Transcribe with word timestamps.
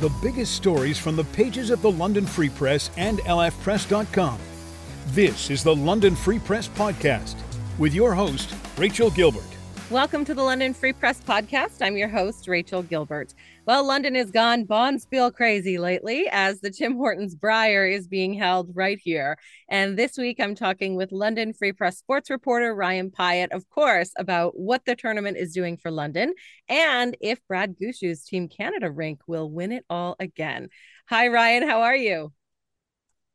The 0.00 0.10
biggest 0.22 0.54
stories 0.54 0.96
from 0.96 1.16
the 1.16 1.24
pages 1.24 1.70
of 1.70 1.82
the 1.82 1.90
London 1.90 2.24
Free 2.24 2.50
Press 2.50 2.88
and 2.96 3.18
lfpress.com. 3.18 4.38
This 5.08 5.50
is 5.50 5.64
the 5.64 5.74
London 5.74 6.14
Free 6.14 6.38
Press 6.38 6.68
Podcast 6.68 7.34
with 7.78 7.92
your 7.92 8.14
host, 8.14 8.54
Rachel 8.76 9.10
Gilbert. 9.10 9.57
Welcome 9.90 10.26
to 10.26 10.34
the 10.34 10.42
London 10.42 10.74
Free 10.74 10.92
Press 10.92 11.18
Podcast. 11.26 11.80
I'm 11.80 11.96
your 11.96 12.10
host, 12.10 12.46
Rachel 12.46 12.82
Gilbert. 12.82 13.32
Well, 13.64 13.86
London 13.86 14.16
has 14.16 14.30
gone 14.30 14.66
Bonspiel 14.66 15.32
crazy 15.32 15.78
lately 15.78 16.28
as 16.30 16.60
the 16.60 16.70
Tim 16.70 16.96
Hortons 16.96 17.34
Brier 17.34 17.86
is 17.86 18.06
being 18.06 18.34
held 18.34 18.68
right 18.74 18.98
here. 19.02 19.38
And 19.66 19.98
this 19.98 20.18
week 20.18 20.40
I'm 20.40 20.54
talking 20.54 20.94
with 20.94 21.10
London 21.10 21.54
Free 21.54 21.72
Press 21.72 21.96
sports 21.96 22.28
reporter 22.28 22.74
Ryan 22.74 23.10
Pyette, 23.10 23.48
of 23.50 23.66
course, 23.70 24.10
about 24.18 24.58
what 24.58 24.84
the 24.84 24.94
tournament 24.94 25.38
is 25.38 25.54
doing 25.54 25.78
for 25.78 25.90
London 25.90 26.34
and 26.68 27.16
if 27.22 27.40
Brad 27.48 27.74
Gushue's 27.80 28.24
Team 28.24 28.46
Canada 28.46 28.90
rink 28.90 29.22
will 29.26 29.50
win 29.50 29.72
it 29.72 29.86
all 29.88 30.16
again. 30.20 30.68
Hi, 31.08 31.28
Ryan. 31.28 31.66
How 31.66 31.80
are 31.80 31.96
you? 31.96 32.30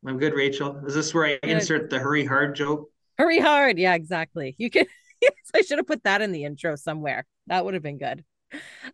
I'm 0.06 0.20
good, 0.20 0.36
Rachel. 0.36 0.84
Is 0.86 0.94
this 0.94 1.16
where 1.16 1.26
I 1.26 1.40
insert 1.42 1.90
the 1.90 1.98
hurry 1.98 2.26
hard 2.26 2.56
joke? 2.56 2.92
Hurry 3.18 3.40
hard. 3.40 3.80
Yeah, 3.80 3.96
exactly. 3.96 4.54
You 4.60 4.70
can 4.70 4.86
I 5.56 5.62
should 5.62 5.78
have 5.78 5.88
put 5.88 6.04
that 6.04 6.22
in 6.22 6.32
the 6.32 6.46
intro 6.46 6.76
somewhere. 6.76 7.26
That 7.48 7.66
would 7.66 7.74
have 7.74 7.84
been 7.84 7.98
good. 7.98 8.24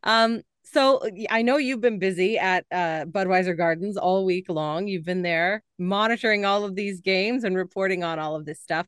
Um, 0.04 0.42
so 0.64 1.02
I 1.30 1.42
know 1.42 1.58
you've 1.58 1.82
been 1.82 2.00
busy 2.00 2.38
at 2.38 2.66
uh, 2.72 3.06
Budweiser 3.06 3.58
Gardens 3.58 3.98
all 3.98 4.26
week 4.26 4.46
long. 4.50 4.88
You've 4.88 5.06
been 5.06 5.24
there 5.24 5.64
monitoring 5.80 6.46
all 6.46 6.64
of 6.64 6.76
these 6.76 7.02
games 7.02 7.44
and 7.44 7.56
reporting 7.56 8.04
on 8.04 8.20
all 8.20 8.36
of 8.36 8.46
this 8.46 8.62
stuff. 8.62 8.86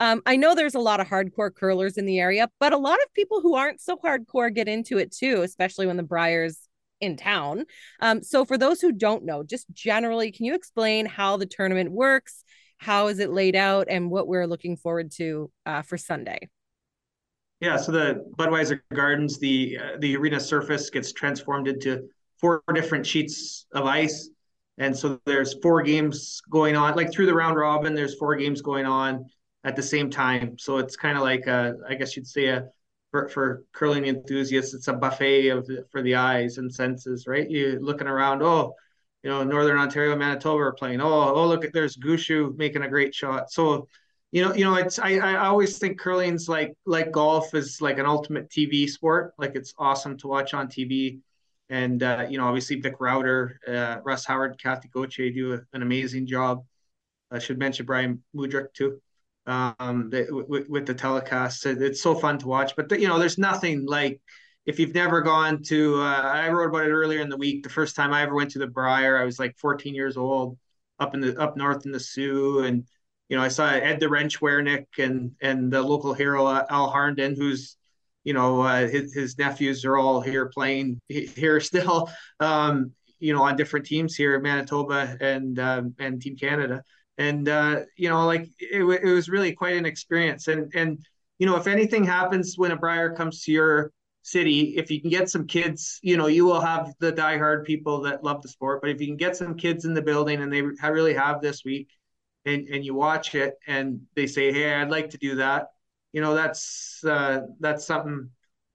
Um, 0.00 0.22
I 0.26 0.36
know 0.36 0.54
there's 0.54 0.76
a 0.76 0.80
lot 0.80 1.00
of 1.00 1.08
hardcore 1.08 1.54
curlers 1.54 1.98
in 1.98 2.06
the 2.06 2.20
area, 2.20 2.48
but 2.60 2.72
a 2.72 2.78
lot 2.78 2.98
of 3.02 3.12
people 3.14 3.40
who 3.40 3.56
aren't 3.56 3.80
so 3.80 3.96
hardcore 3.96 4.54
get 4.54 4.68
into 4.68 4.98
it 4.98 5.12
too, 5.12 5.42
especially 5.42 5.86
when 5.86 5.96
the 5.96 6.02
Brier's 6.02 6.68
in 7.00 7.16
town. 7.16 7.64
Um, 8.00 8.22
so 8.22 8.44
for 8.44 8.56
those 8.56 8.80
who 8.80 8.92
don't 8.92 9.24
know, 9.24 9.42
just 9.42 9.66
generally, 9.72 10.32
can 10.32 10.46
you 10.46 10.54
explain 10.54 11.06
how 11.06 11.36
the 11.36 11.46
tournament 11.46 11.90
works? 11.90 12.44
How 12.78 13.08
is 13.08 13.18
it 13.18 13.30
laid 13.30 13.56
out, 13.56 13.88
and 13.90 14.08
what 14.08 14.28
we're 14.28 14.46
looking 14.46 14.76
forward 14.76 15.10
to 15.16 15.50
uh, 15.66 15.82
for 15.82 15.98
Sunday? 15.98 16.48
Yeah, 17.60 17.76
so 17.76 17.90
the 17.90 18.24
Budweiser 18.38 18.80
Gardens, 18.94 19.38
the 19.38 19.78
uh, 19.78 19.96
the 19.98 20.16
arena 20.16 20.38
surface 20.38 20.90
gets 20.90 21.12
transformed 21.12 21.66
into 21.66 22.08
four 22.40 22.62
different 22.72 23.04
sheets 23.04 23.66
of 23.72 23.84
ice, 23.84 24.30
and 24.78 24.96
so 24.96 25.20
there's 25.26 25.54
four 25.60 25.82
games 25.82 26.40
going 26.50 26.76
on. 26.76 26.94
Like 26.94 27.12
through 27.12 27.26
the 27.26 27.34
round 27.34 27.56
robin, 27.56 27.94
there's 27.94 28.14
four 28.14 28.36
games 28.36 28.62
going 28.62 28.86
on 28.86 29.26
at 29.64 29.74
the 29.74 29.82
same 29.82 30.08
time. 30.08 30.56
So 30.58 30.78
it's 30.78 30.96
kind 30.96 31.16
of 31.16 31.24
like 31.24 31.46
a, 31.48 31.74
I 31.88 31.94
guess 31.94 32.16
you'd 32.16 32.28
say 32.28 32.46
a 32.46 32.68
for, 33.10 33.28
for 33.28 33.64
curling 33.72 34.06
enthusiasts, 34.06 34.74
it's 34.74 34.88
a 34.88 34.92
buffet 34.92 35.48
of 35.48 35.68
for 35.90 36.02
the 36.02 36.14
eyes 36.14 36.58
and 36.58 36.72
senses, 36.72 37.26
right? 37.26 37.48
You 37.50 37.78
looking 37.80 38.06
around, 38.06 38.42
oh, 38.42 38.74
you 39.22 39.30
know, 39.30 39.42
Northern 39.42 39.78
Ontario, 39.78 40.14
Manitoba 40.14 40.62
are 40.62 40.72
playing. 40.72 41.00
Oh, 41.00 41.34
oh, 41.34 41.46
look 41.46 41.64
at 41.64 41.72
there's 41.72 41.96
Gushue 41.96 42.56
making 42.56 42.82
a 42.82 42.88
great 42.88 43.14
shot. 43.14 43.50
So 43.50 43.88
you 44.30 44.44
know, 44.44 44.54
you 44.54 44.64
know, 44.64 44.74
it's 44.74 44.98
I, 44.98 45.16
I 45.16 45.46
always 45.46 45.78
think 45.78 45.98
curling's 45.98 46.48
like 46.48 46.74
like 46.84 47.10
golf 47.12 47.54
is 47.54 47.80
like 47.80 47.98
an 47.98 48.06
ultimate 48.06 48.50
TV 48.50 48.88
sport. 48.88 49.32
Like 49.38 49.54
it's 49.54 49.72
awesome 49.78 50.18
to 50.18 50.28
watch 50.28 50.52
on 50.52 50.68
TV, 50.68 51.20
and 51.70 52.02
uh, 52.02 52.26
you 52.28 52.36
know, 52.36 52.46
obviously 52.46 52.80
Vic 52.80 52.96
Rauter, 53.00 53.58
uh, 53.66 53.98
Russ 54.04 54.26
Howard, 54.26 54.60
Cathy 54.62 54.88
Gauthier 54.88 55.30
do 55.30 55.60
an 55.72 55.82
amazing 55.82 56.26
job. 56.26 56.64
I 57.30 57.38
should 57.38 57.58
mention 57.58 57.86
Brian 57.86 58.22
Mudryk 58.36 58.72
too, 58.74 59.00
um, 59.46 60.10
the, 60.10 60.26
with, 60.30 60.68
with, 60.68 60.86
the 60.86 60.94
telecast. 60.94 61.66
It's 61.66 62.00
so 62.00 62.14
fun 62.14 62.38
to 62.38 62.48
watch. 62.48 62.74
But 62.74 62.88
the, 62.88 62.98
you 62.98 63.06
know, 63.06 63.18
there's 63.18 63.36
nothing 63.36 63.84
like 63.86 64.20
if 64.66 64.78
you've 64.78 64.94
never 64.94 65.22
gone 65.22 65.62
to. 65.64 66.00
Uh, 66.02 66.22
I 66.22 66.48
wrote 66.50 66.68
about 66.68 66.84
it 66.84 66.90
earlier 66.90 67.20
in 67.20 67.30
the 67.30 67.36
week. 67.36 67.62
The 67.62 67.70
first 67.70 67.96
time 67.96 68.12
I 68.12 68.22
ever 68.22 68.34
went 68.34 68.50
to 68.52 68.58
the 68.58 68.66
Brier, 68.66 69.16
I 69.18 69.24
was 69.24 69.38
like 69.38 69.56
14 69.56 69.94
years 69.94 70.18
old, 70.18 70.58
up 70.98 71.14
in 71.14 71.20
the 71.20 71.38
up 71.40 71.56
north 71.56 71.86
in 71.86 71.92
the 71.92 72.00
Soo 72.00 72.60
and 72.60 72.86
you 73.28 73.36
know, 73.36 73.42
I 73.42 73.48
saw 73.48 73.68
Ed 73.68 74.00
the 74.00 74.08
Wrench 74.08 74.40
Werenich 74.40 74.86
and 74.98 75.32
and 75.40 75.72
the 75.72 75.82
local 75.82 76.14
hero 76.14 76.46
Al 76.48 76.90
Harnden, 76.90 77.36
who's 77.36 77.76
you 78.24 78.32
know 78.32 78.62
uh, 78.62 78.86
his, 78.88 79.12
his 79.14 79.38
nephews 79.38 79.84
are 79.84 79.98
all 79.98 80.20
here 80.20 80.46
playing 80.46 81.00
here 81.08 81.60
still. 81.60 82.10
Um, 82.40 82.92
you 83.20 83.32
know, 83.34 83.42
on 83.42 83.56
different 83.56 83.84
teams 83.84 84.14
here 84.14 84.36
in 84.36 84.42
Manitoba 84.42 85.16
and 85.20 85.58
um, 85.58 85.94
and 85.98 86.22
Team 86.22 86.36
Canada, 86.36 86.82
and 87.18 87.48
uh, 87.48 87.80
you 87.96 88.08
know, 88.08 88.24
like 88.26 88.48
it, 88.58 88.82
it 88.82 89.12
was 89.12 89.28
really 89.28 89.52
quite 89.52 89.76
an 89.76 89.86
experience. 89.86 90.48
And 90.48 90.72
and 90.74 91.04
you 91.38 91.46
know, 91.46 91.56
if 91.56 91.66
anything 91.66 92.04
happens 92.04 92.56
when 92.56 92.70
a 92.70 92.76
Brier 92.76 93.14
comes 93.14 93.42
to 93.44 93.52
your 93.52 93.92
city, 94.22 94.76
if 94.76 94.90
you 94.90 95.00
can 95.00 95.10
get 95.10 95.28
some 95.28 95.46
kids, 95.46 95.98
you 96.02 96.16
know, 96.16 96.26
you 96.26 96.44
will 96.44 96.60
have 96.60 96.92
the 97.00 97.12
diehard 97.12 97.64
people 97.64 98.00
that 98.02 98.22
love 98.22 98.42
the 98.42 98.48
sport. 98.48 98.80
But 98.80 98.90
if 98.90 99.00
you 99.00 99.06
can 99.06 99.16
get 99.16 99.36
some 99.36 99.54
kids 99.56 99.84
in 99.84 99.94
the 99.94 100.02
building, 100.02 100.42
and 100.42 100.52
they 100.52 100.62
really 100.62 101.14
have 101.14 101.40
this 101.40 101.64
week, 101.64 101.88
and 102.48 102.68
and 102.68 102.84
you 102.84 102.94
watch 102.94 103.34
it 103.34 103.58
and 103.66 104.00
they 104.16 104.26
say 104.26 104.52
hey 104.52 104.74
i'd 104.74 104.90
like 104.90 105.10
to 105.10 105.18
do 105.18 105.36
that. 105.36 105.68
You 106.12 106.22
know 106.22 106.34
that's 106.34 107.04
uh, 107.04 107.42
that's 107.60 107.86
something 107.86 108.30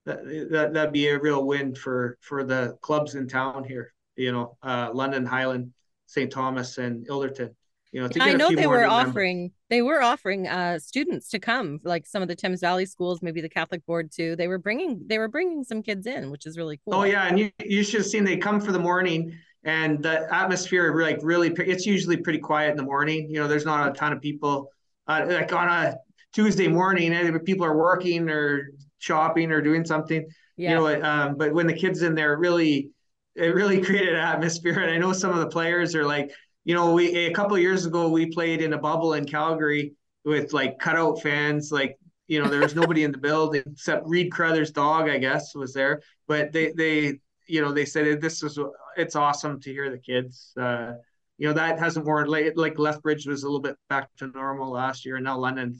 that, 0.05 0.23
that 0.51 0.73
that'd 0.73 0.93
be 0.93 1.07
a 1.07 1.19
real 1.19 1.45
win 1.45 1.73
for 1.73 2.17
for 2.21 2.43
the 2.43 2.77
clubs 2.81 3.15
in 3.15 3.27
town 3.27 3.63
here 3.63 3.93
you 4.15 4.31
know 4.31 4.57
uh, 4.61 4.91
london 4.93 5.25
highland 5.25 5.73
st 6.05 6.31
thomas 6.31 6.77
and 6.77 7.07
ilderton 7.07 7.49
you 7.91 8.01
know 8.01 8.09
i 8.19 8.33
know 8.33 8.53
they 8.53 8.67
were 8.67 8.85
offering 8.85 9.51
they 9.69 9.81
were 9.81 10.01
offering 10.01 10.47
uh, 10.47 10.77
students 10.77 11.29
to 11.29 11.39
come 11.39 11.79
like 11.83 12.05
some 12.05 12.21
of 12.21 12.27
the 12.27 12.35
thames 12.35 12.59
valley 12.59 12.85
schools 12.85 13.21
maybe 13.21 13.41
the 13.41 13.49
catholic 13.49 13.83
board 13.85 14.11
too. 14.11 14.35
They 14.35 14.47
were 14.47 14.59
bringing 14.59 15.01
they 15.07 15.17
were 15.17 15.27
bringing 15.27 15.63
some 15.63 15.81
kids 15.81 16.05
in 16.05 16.29
which 16.29 16.45
is 16.45 16.57
really 16.57 16.79
cool. 16.85 16.93
oh 16.93 17.03
yeah 17.03 17.27
and 17.27 17.39
you, 17.39 17.51
you 17.65 17.83
should 17.83 18.01
have 18.01 18.07
seen 18.07 18.23
they 18.23 18.37
come 18.37 18.61
for 18.61 18.71
the 18.71 18.79
morning 18.79 19.35
and 19.63 20.03
the 20.03 20.33
atmosphere 20.33 20.93
like 21.01 21.19
really 21.21 21.49
it's 21.57 21.85
usually 21.85 22.17
pretty 22.17 22.39
quiet 22.39 22.71
in 22.71 22.77
the 22.77 22.83
morning. 22.83 23.29
You 23.29 23.39
know 23.39 23.47
there's 23.47 23.65
not 23.65 23.89
a 23.89 23.93
ton 23.93 24.13
of 24.13 24.21
people 24.21 24.69
uh, 25.07 25.25
like 25.27 25.53
on 25.53 25.67
a 25.67 25.97
tuesday 26.33 26.67
morning 26.67 27.13
eh, 27.13 27.37
people 27.45 27.65
are 27.65 27.77
working 27.77 28.29
or 28.29 28.71
shopping 28.97 29.51
or 29.51 29.61
doing 29.61 29.85
something 29.85 30.25
yeah. 30.57 30.69
you 30.69 30.75
know 30.75 31.01
um, 31.03 31.35
but 31.37 31.53
when 31.53 31.67
the 31.67 31.73
kids 31.73 32.01
in 32.01 32.15
there 32.15 32.37
really 32.37 32.89
it 33.35 33.53
really 33.53 33.81
created 33.83 34.13
an 34.13 34.19
atmosphere. 34.19 34.79
And 34.79 34.91
i 34.91 34.97
know 34.97 35.13
some 35.13 35.31
of 35.31 35.39
the 35.39 35.47
players 35.47 35.95
are 35.95 36.05
like 36.05 36.31
you 36.63 36.73
know 36.73 36.93
we 36.93 37.25
a 37.25 37.33
couple 37.33 37.57
years 37.57 37.85
ago 37.85 38.09
we 38.09 38.27
played 38.27 38.61
in 38.61 38.73
a 38.73 38.77
bubble 38.77 39.13
in 39.13 39.25
calgary 39.25 39.93
with 40.25 40.53
like 40.53 40.79
cutout 40.79 41.21
fans 41.21 41.71
like 41.71 41.97
you 42.27 42.41
know 42.41 42.49
there 42.49 42.61
was 42.61 42.75
nobody 42.75 43.03
in 43.03 43.11
the 43.11 43.17
building 43.17 43.63
except 43.65 44.07
Reid 44.07 44.31
Carruthers' 44.31 44.71
dog 44.71 45.09
i 45.09 45.17
guess 45.17 45.53
was 45.53 45.73
there. 45.73 46.01
But 46.27 46.53
they 46.53 46.71
they 46.71 47.19
you 47.47 47.61
know 47.61 47.71
they 47.71 47.85
said 47.85 48.21
this 48.21 48.43
is 48.43 48.59
it's 48.97 49.15
awesome 49.15 49.59
to 49.61 49.71
hear 49.71 49.89
the 49.89 49.97
kids. 49.97 50.53
Uh, 50.57 50.93
you 51.37 51.47
know 51.47 51.53
that 51.53 51.79
hasn't 51.79 52.05
worn 52.05 52.27
late 52.27 52.57
like 52.57 52.77
Lethbridge 52.79 53.25
was 53.25 53.43
a 53.43 53.45
little 53.47 53.59
bit 53.59 53.75
back 53.89 54.09
to 54.17 54.27
normal 54.27 54.71
last 54.71 55.05
year, 55.05 55.15
and 55.15 55.25
now 55.25 55.37
London, 55.37 55.77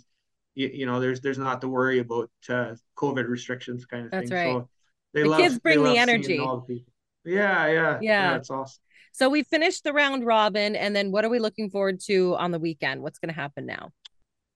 you, 0.56 0.70
you 0.74 0.86
know, 0.86 1.00
there's 1.00 1.22
there's 1.22 1.38
not 1.38 1.62
to 1.62 1.68
worry 1.68 2.00
about 2.00 2.30
uh, 2.50 2.76
COVID 2.98 3.28
restrictions 3.28 3.86
kind 3.86 4.06
of 4.06 4.12
That's 4.12 4.30
thing. 4.30 4.38
Right. 4.38 4.54
So 4.54 4.70
they 5.14 5.24
the 5.24 5.30
love, 5.30 5.40
kids 5.40 5.60
bring 5.60 5.84
the 5.84 5.98
energy. 5.98 6.38
The 6.38 6.84
yeah, 7.26 7.68
yeah, 7.68 8.00
yeah, 8.02 8.36
It's 8.36 8.50
awesome. 8.50 8.82
So 9.14 9.30
we 9.30 9.44
finished 9.44 9.84
the 9.84 9.94
round 9.94 10.26
robin, 10.26 10.76
and 10.76 10.96
then 10.96 11.12
what 11.12 11.24
are 11.24 11.30
we 11.30 11.40
looking 11.40 11.70
forward 11.70 12.00
to 12.06 12.36
on 12.36 12.52
the 12.52 12.60
weekend? 12.60 13.02
What's 13.02 13.20
going 13.20 13.34
to 13.34 13.40
happen 13.40 13.66
now? 13.66 13.92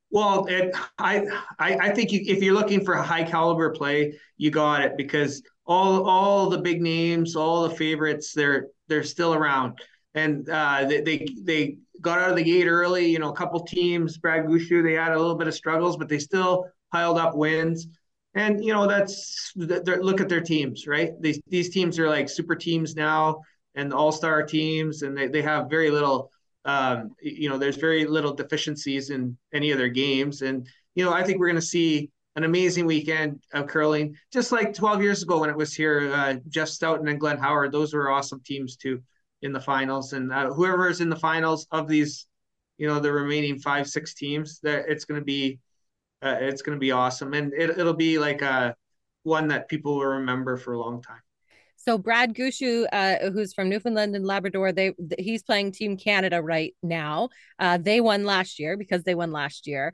Well, 0.09 0.46
it, 0.47 0.75
I, 0.97 1.28
I 1.59 1.75
I 1.75 1.90
think 1.91 2.12
you, 2.12 2.22
if 2.25 2.41
you're 2.41 2.53
looking 2.53 2.84
for 2.84 2.96
a 2.96 3.03
high 3.03 3.23
caliber 3.23 3.69
play, 3.72 4.17
you 4.38 4.50
got 4.50 4.81
it 4.81 4.97
because 4.97 5.44
all 5.67 6.07
all 6.07 6.50
the 6.50 6.57
big 6.57 6.81
names, 6.81 7.35
all 7.35 7.67
the 7.67 7.75
favorites, 7.75 8.33
they're 8.33 8.67
they're 8.88 9.03
still 9.03 9.33
around, 9.33 9.79
and 10.16 10.50
uh, 10.50 10.85
they, 10.85 11.01
they 11.01 11.28
they 11.44 11.78
got 12.01 12.19
out 12.19 12.29
of 12.29 12.35
the 12.35 12.44
gate 12.44 12.67
early. 12.67 13.07
You 13.07 13.19
know, 13.19 13.29
a 13.29 13.35
couple 13.35 13.59
teams, 13.66 14.17
Brad 14.17 14.45
Gushue, 14.45 14.83
they 14.83 14.94
had 14.94 15.11
a 15.11 15.19
little 15.19 15.35
bit 15.35 15.47
of 15.47 15.53
struggles, 15.53 15.97
but 15.97 16.09
they 16.09 16.19
still 16.19 16.66
piled 16.91 17.17
up 17.17 17.35
wins. 17.35 17.88
And 18.33 18.63
you 18.63 18.73
know, 18.73 18.88
that's 18.88 19.51
look 19.55 20.22
at 20.22 20.29
their 20.29 20.41
teams, 20.41 20.88
right? 20.88 21.11
These 21.19 21.41
these 21.47 21.69
teams 21.69 21.99
are 21.99 22.09
like 22.09 22.29
super 22.29 22.55
teams 22.55 22.96
now 22.96 23.41
and 23.75 23.93
all 23.93 24.11
star 24.11 24.43
teams, 24.43 25.02
and 25.02 25.17
they, 25.17 25.28
they 25.28 25.41
have 25.41 25.69
very 25.69 25.91
little. 25.91 26.31
Um, 26.66 27.11
you 27.22 27.49
know, 27.49 27.58
there's 27.58 27.78
very 27.78 28.05
little 28.05 28.34
deficiencies 28.34 29.09
in 29.09 29.37
any 29.53 29.72
of 29.72 29.78
their 29.78 29.87
games, 29.90 30.41
and 30.41 30.67
you 30.96 31.05
know, 31.05 31.14
I 31.14 31.23
think 31.23 31.40
we're 31.40 31.47
going 31.47 31.55
to 31.55 31.61
see 31.61 32.09
an 32.37 32.43
amazing 32.43 32.85
weekend 32.85 33.41
of 33.51 33.66
curling, 33.66 34.16
just 34.31 34.51
like 34.51 34.72
12 34.72 35.01
years 35.01 35.23
ago 35.23 35.39
when 35.39 35.49
it 35.49 35.57
was 35.57 35.73
here. 35.73 36.11
Uh, 36.13 36.35
Jeff 36.47 36.69
Stoughton 36.69 37.07
and 37.07 37.19
Glenn 37.19 37.39
Howard, 37.39 37.72
those 37.72 37.95
were 37.95 38.11
awesome 38.11 38.39
teams 38.45 38.78
too 38.78 39.01
in 39.41 39.51
the 39.51 39.59
finals. 39.59 40.13
And 40.13 40.31
uh, 40.31 40.53
whoever 40.53 40.87
is 40.87 41.01
in 41.01 41.09
the 41.09 41.16
finals 41.16 41.66
of 41.72 41.87
these, 41.87 42.28
you 42.78 42.87
know, 42.87 42.99
the 42.99 43.11
remaining 43.11 43.57
five, 43.57 43.89
six 43.89 44.13
teams, 44.13 44.59
that 44.61 44.85
it's 44.87 45.03
going 45.03 45.19
to 45.19 45.25
be, 45.25 45.57
uh, 46.22 46.35
it's 46.39 46.61
going 46.61 46.75
to 46.75 46.79
be 46.79 46.91
awesome, 46.91 47.34
and 47.34 47.53
it, 47.53 47.72
it'll 47.72 47.93
be 47.93 48.19
like 48.19 48.41
a 48.41 48.51
uh, 48.51 48.73
one 49.23 49.47
that 49.47 49.67
people 49.67 49.95
will 49.95 50.05
remember 50.05 50.57
for 50.57 50.73
a 50.73 50.79
long 50.79 51.01
time. 51.01 51.22
So 51.75 51.97
Brad 51.97 52.35
Gushue, 52.35 52.85
uh, 52.91 53.31
who's 53.31 53.53
from 53.53 53.69
Newfoundland 53.69 54.16
and 54.16 54.25
Labrador, 54.25 54.72
they 54.72 54.93
he's 55.17 55.41
playing 55.41 55.72
Team 55.72 55.97
Canada 55.97 56.41
right 56.41 56.75
now. 56.83 57.29
Uh, 57.59 57.78
they 57.78 57.99
won 58.01 58.25
last 58.25 58.59
year 58.59 58.78
because 58.78 59.03
they 59.03 59.16
won 59.16 59.31
last 59.31 59.67
year 59.67 59.93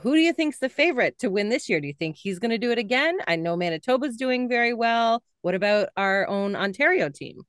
who 0.00 0.14
do 0.14 0.20
you 0.20 0.32
think's 0.32 0.58
the 0.58 0.68
favorite 0.68 1.18
to 1.20 1.30
win 1.30 1.48
this 1.48 1.68
year? 1.68 1.80
Do 1.80 1.86
you 1.86 1.94
think 1.94 2.16
he's 2.16 2.38
going 2.38 2.50
to 2.50 2.58
do 2.58 2.70
it 2.70 2.78
again? 2.78 3.18
I 3.26 3.36
know 3.36 3.56
Manitoba's 3.56 4.16
doing 4.16 4.48
very 4.48 4.74
well. 4.74 5.22
What 5.42 5.54
about 5.54 5.88
our 5.96 6.26
own 6.28 6.56
Ontario 6.56 7.08
team? 7.08 7.42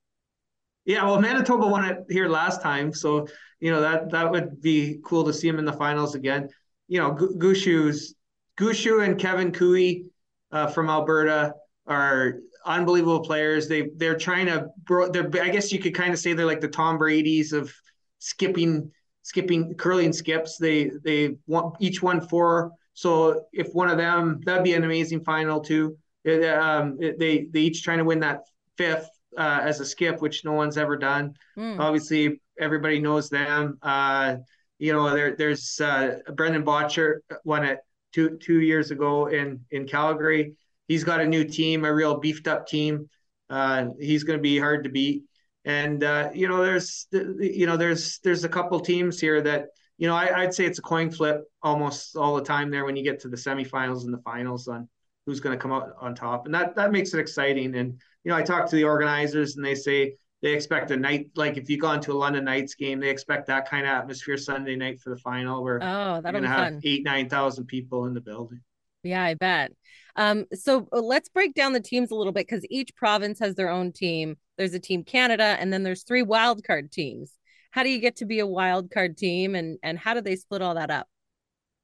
Yeah, 0.86 1.04
well, 1.06 1.20
Manitoba 1.20 1.68
won 1.68 1.86
it 1.86 1.98
here 2.10 2.28
last 2.28 2.62
time, 2.62 2.94
so 2.94 3.28
you 3.60 3.72
know 3.72 3.82
that 3.82 4.12
that 4.12 4.30
would 4.30 4.62
be 4.62 5.00
cool 5.04 5.24
to 5.24 5.34
see 5.34 5.48
him 5.48 5.58
in 5.58 5.66
the 5.66 5.74
finals 5.74 6.14
again. 6.14 6.50
You 6.88 7.00
know, 7.00 7.12
Gushue's 7.14 8.14
Gushue 8.58 9.04
and 9.04 9.20
Kevin 9.20 9.52
Koe 9.52 10.04
uh, 10.52 10.68
from 10.68 10.90
Alberta 10.90 11.56
are 11.88 12.36
unbelievable 12.66 13.22
players. 13.22 13.68
They 13.68 13.90
they're 13.96 14.18
trying 14.18 14.46
to 14.46 14.68
bro. 14.84 15.10
They're 15.10 15.30
I 15.42 15.50
guess 15.50 15.72
you 15.72 15.80
could 15.80 15.96
kind 15.96 16.14
of 16.14 16.20
say 16.20 16.34
they're 16.34 16.46
like 16.46 16.62
the 16.62 16.68
Tom 16.68 17.00
Brady's 17.00 17.52
of 17.52 17.74
skipping 18.20 18.92
skipping 19.26 19.74
curling 19.74 20.14
skips. 20.14 20.58
They 20.58 20.92
they 21.04 21.36
want 21.48 21.76
each 21.80 22.04
one 22.04 22.22
four. 22.22 22.72
So 22.94 23.46
if 23.52 23.74
one 23.74 23.90
of 23.90 23.98
them, 23.98 24.40
that'd 24.46 24.64
be 24.64 24.76
an 24.76 24.84
amazing 24.84 25.24
final 25.24 25.60
too. 25.60 25.98
It, 26.24 26.46
um, 26.46 26.98
it, 27.02 27.18
they 27.18 27.48
they 27.52 27.62
each 27.62 27.84
trying 27.84 27.98
to 27.98 28.06
win 28.06 28.20
that 28.20 28.44
fifth 28.78 29.10
uh, 29.36 29.62
as 29.64 29.80
a 29.80 29.86
skip, 29.86 30.22
which 30.22 30.46
no 30.46 30.54
one's 30.54 30.78
ever 30.78 30.96
done. 30.96 31.34
Mm. 31.58 31.80
Obviously, 31.80 32.40
everybody 32.60 33.00
knows 33.00 33.30
them. 33.30 33.80
Uh, 33.82 34.38
you 34.78 34.94
know, 34.94 35.10
there 35.16 35.36
there's 35.36 35.82
uh, 35.82 36.20
Brendan 36.36 36.64
Bottcher 36.64 37.22
won 37.44 37.66
it 37.66 37.80
two 38.14 38.38
two 38.38 38.62
years 38.62 38.92
ago 38.92 39.26
in 39.26 39.60
in 39.72 39.88
Calgary. 39.88 40.56
He's 40.88 41.04
got 41.04 41.20
a 41.20 41.26
new 41.26 41.44
team, 41.44 41.84
a 41.84 41.92
real 41.92 42.20
beefed 42.20 42.48
up 42.48 42.68
team. 42.68 43.10
Uh, 43.50 43.88
he's 44.00 44.24
going 44.24 44.38
to 44.38 44.44
be 44.44 44.60
hard 44.60 44.84
to 44.84 44.90
beat. 44.92 45.24
And 45.66 46.04
uh, 46.04 46.30
you 46.34 46.48
know, 46.48 46.64
there's 46.64 47.08
you 47.12 47.66
know, 47.66 47.76
there's 47.76 48.20
there's 48.20 48.44
a 48.44 48.50
couple 48.50 48.80
teams 48.80 49.20
here 49.20 49.42
that 49.42 49.68
you 49.98 50.08
know 50.08 50.16
I, 50.16 50.42
would 50.42 50.54
say 50.54 50.66
it's 50.66 50.80
a 50.80 50.84
coin 50.84 51.10
flip 51.10 51.44
almost 51.64 52.16
all 52.16 52.36
the 52.36 52.44
time 52.44 52.70
there 52.70 52.86
when 52.86 52.96
you 52.96 53.04
get 53.04 53.20
to 53.22 53.30
the 53.30 53.38
semifinals 53.38 54.04
and 54.04 54.14
the 54.14 54.20
finals 54.20 54.68
on 54.68 54.88
who's 55.26 55.40
going 55.40 55.58
to 55.58 55.62
come 55.62 55.72
out 55.72 55.94
on 56.00 56.14
top, 56.14 56.46
and 56.46 56.54
that 56.54 56.76
that 56.76 56.92
makes 56.92 57.14
it 57.14 57.20
exciting. 57.20 57.76
And 57.76 58.00
you 58.24 58.32
know, 58.32 58.38
I 58.38 58.44
talk 58.44 58.70
to 58.70 58.76
the 58.76 58.84
organizers 58.84 59.56
and 59.56 59.66
they 59.66 59.76
say 59.76 60.16
they 60.44 60.54
expect 60.54 60.92
a 60.92 60.98
night 60.98 61.32
like 61.36 61.58
if 61.58 61.68
you 61.70 61.78
go 61.80 61.92
into 61.92 62.12
a 62.12 62.14
London 62.14 62.46
Knights 62.46 62.76
game, 62.76 63.00
they 63.00 63.10
expect 63.10 63.48
that 63.48 63.68
kind 63.68 63.88
of 63.88 63.92
atmosphere 63.92 64.38
Sunday 64.38 64.76
night 64.76 65.00
for 65.00 65.10
the 65.10 65.18
final 65.18 65.64
where 65.64 65.80
oh, 65.82 66.22
that'll 66.22 66.42
be 66.42 66.48
have 66.48 66.58
fun. 66.58 66.82
eight 66.84 67.04
nine 67.04 67.28
thousand 67.28 67.66
people 67.66 68.06
in 68.06 68.14
the 68.14 68.22
building. 68.22 68.62
Yeah, 69.02 69.24
I 69.24 69.34
bet. 69.34 69.72
Um, 70.16 70.46
so 70.54 70.88
uh, 70.92 71.00
let's 71.00 71.30
break 71.30 71.54
down 71.54 71.74
the 71.74 71.80
teams 71.80 72.12
a 72.12 72.16
little 72.16 72.34
bit 72.34 72.48
because 72.48 72.66
each 72.70 72.96
province 72.96 73.40
has 73.40 73.56
their 73.56 73.70
own 73.70 73.92
team. 73.92 74.38
There's 74.58 74.74
a 74.74 74.80
team 74.80 75.04
Canada, 75.04 75.58
and 75.60 75.72
then 75.72 75.84
there's 75.84 76.04
three 76.04 76.24
wildcard 76.24 76.92
teams. 76.92 77.32
How 77.72 77.84
do 77.84 77.90
you 77.90 78.00
get 78.00 78.18
to 78.18 78.26
be 78.26 78.40
a 78.40 78.46
wildcard 78.46 79.18
team, 79.18 79.56
and 79.56 79.78
and 79.84 79.98
how 79.98 80.14
do 80.14 80.22
they 80.22 80.36
split 80.36 80.62
all 80.62 80.76
that 80.76 80.92
up? 80.92 81.08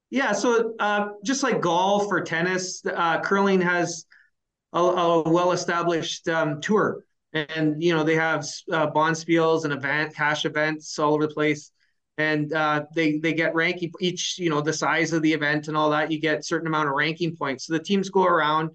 Yeah, 0.09 0.33
so 0.33 0.73
uh, 0.79 1.09
just 1.23 1.43
like 1.43 1.61
golf 1.61 2.07
or 2.09 2.21
tennis, 2.21 2.83
uh, 2.85 3.21
curling 3.21 3.61
has 3.61 4.05
a, 4.73 4.79
a 4.79 5.29
well-established 5.29 6.27
um, 6.27 6.59
tour, 6.61 7.05
and 7.33 7.81
you 7.81 7.93
know 7.93 8.03
they 8.03 8.15
have 8.15 8.45
uh, 8.71 8.89
bonspiels 8.91 9.63
and 9.63 9.73
event 9.73 10.15
cash 10.15 10.45
events 10.45 10.97
all 10.99 11.13
over 11.13 11.27
the 11.27 11.33
place 11.33 11.71
and 12.17 12.53
uh, 12.53 12.83
they 12.93 13.17
they 13.19 13.33
get 13.33 13.55
ranking 13.55 13.91
each 13.99 14.37
you 14.37 14.49
know 14.49 14.61
the 14.61 14.73
size 14.73 15.13
of 15.13 15.21
the 15.21 15.33
event 15.33 15.67
and 15.67 15.77
all 15.77 15.89
that 15.89 16.11
you 16.11 16.19
get 16.19 16.45
certain 16.45 16.67
amount 16.67 16.87
of 16.87 16.95
ranking 16.95 17.35
points 17.35 17.65
so 17.65 17.73
the 17.73 17.79
teams 17.79 18.09
go 18.09 18.23
around 18.23 18.69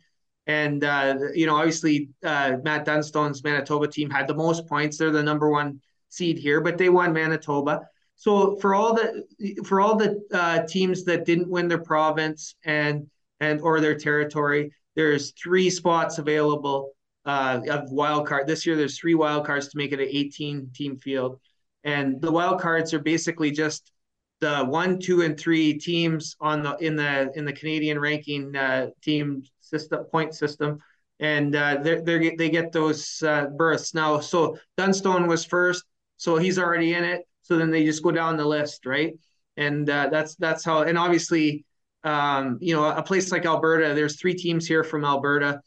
and 0.46 0.84
uh, 0.84 1.16
you 1.34 1.46
know 1.46 1.56
obviously 1.56 2.08
uh, 2.24 2.56
matt 2.62 2.84
dunstone's 2.84 3.42
manitoba 3.42 3.88
team 3.88 4.10
had 4.10 4.26
the 4.26 4.34
most 4.34 4.66
points. 4.66 4.98
They're 4.98 5.10
the 5.10 5.22
number 5.22 5.50
one 5.50 5.80
seed 6.08 6.38
here 6.38 6.60
but 6.60 6.78
they 6.78 6.88
won 6.88 7.12
manitoba. 7.12 7.82
So 8.16 8.56
for 8.56 8.74
all 8.74 8.94
the 8.94 9.24
for 9.64 9.80
all 9.80 9.96
the 9.96 10.22
uh, 10.32 10.66
teams 10.66 11.04
that 11.04 11.24
didn't 11.24 11.50
win 11.50 11.68
their 11.68 11.82
province 11.82 12.54
and 12.64 13.06
and 13.40 13.60
or 13.60 13.80
their 13.80 13.96
territory 13.96 14.72
there's 14.94 15.32
three 15.32 15.68
spots 15.70 16.18
available 16.18 16.96
uh, 17.26 17.60
of 17.68 17.90
wild 17.90 18.26
card. 18.26 18.46
This 18.46 18.66
year 18.66 18.76
there's 18.76 18.98
three 18.98 19.14
wild 19.14 19.44
cards 19.44 19.68
to 19.68 19.76
make 19.76 19.92
it 19.92 20.00
an 20.00 20.08
18 20.08 20.70
team 20.74 20.96
field. 20.96 21.38
And 21.84 22.20
the 22.20 22.32
wild 22.32 22.60
cards 22.60 22.94
are 22.94 22.98
basically 22.98 23.50
just 23.50 23.92
the 24.40 24.64
one, 24.64 24.98
two, 24.98 25.22
and 25.22 25.38
three 25.38 25.78
teams 25.78 26.36
on 26.40 26.62
the 26.62 26.76
in 26.76 26.96
the 26.96 27.30
in 27.34 27.44
the 27.44 27.52
Canadian 27.52 27.98
ranking 27.98 28.54
uh, 28.54 28.88
team 29.02 29.42
system 29.60 30.04
point 30.04 30.34
system, 30.34 30.78
and 31.20 31.54
uh, 31.56 31.78
they 31.82 32.00
they 32.00 32.36
they 32.36 32.50
get 32.50 32.72
those 32.72 33.22
uh, 33.22 33.46
berths 33.56 33.94
now. 33.94 34.20
So 34.20 34.58
Dunstone 34.76 35.26
was 35.26 35.44
first, 35.44 35.84
so 36.16 36.36
he's 36.36 36.58
already 36.58 36.94
in 36.94 37.04
it. 37.04 37.22
So 37.42 37.56
then 37.56 37.70
they 37.70 37.84
just 37.84 38.02
go 38.02 38.10
down 38.10 38.36
the 38.36 38.44
list, 38.44 38.86
right? 38.86 39.14
And 39.56 39.88
uh, 39.88 40.08
that's 40.10 40.34
that's 40.36 40.64
how. 40.64 40.82
And 40.82 40.98
obviously, 40.98 41.64
um, 42.04 42.58
you 42.60 42.74
know, 42.74 42.84
a 42.84 43.02
place 43.02 43.32
like 43.32 43.46
Alberta, 43.46 43.94
there's 43.94 44.20
three 44.20 44.34
teams 44.34 44.66
here 44.66 44.84
from 44.84 45.04
Alberta, 45.04 45.60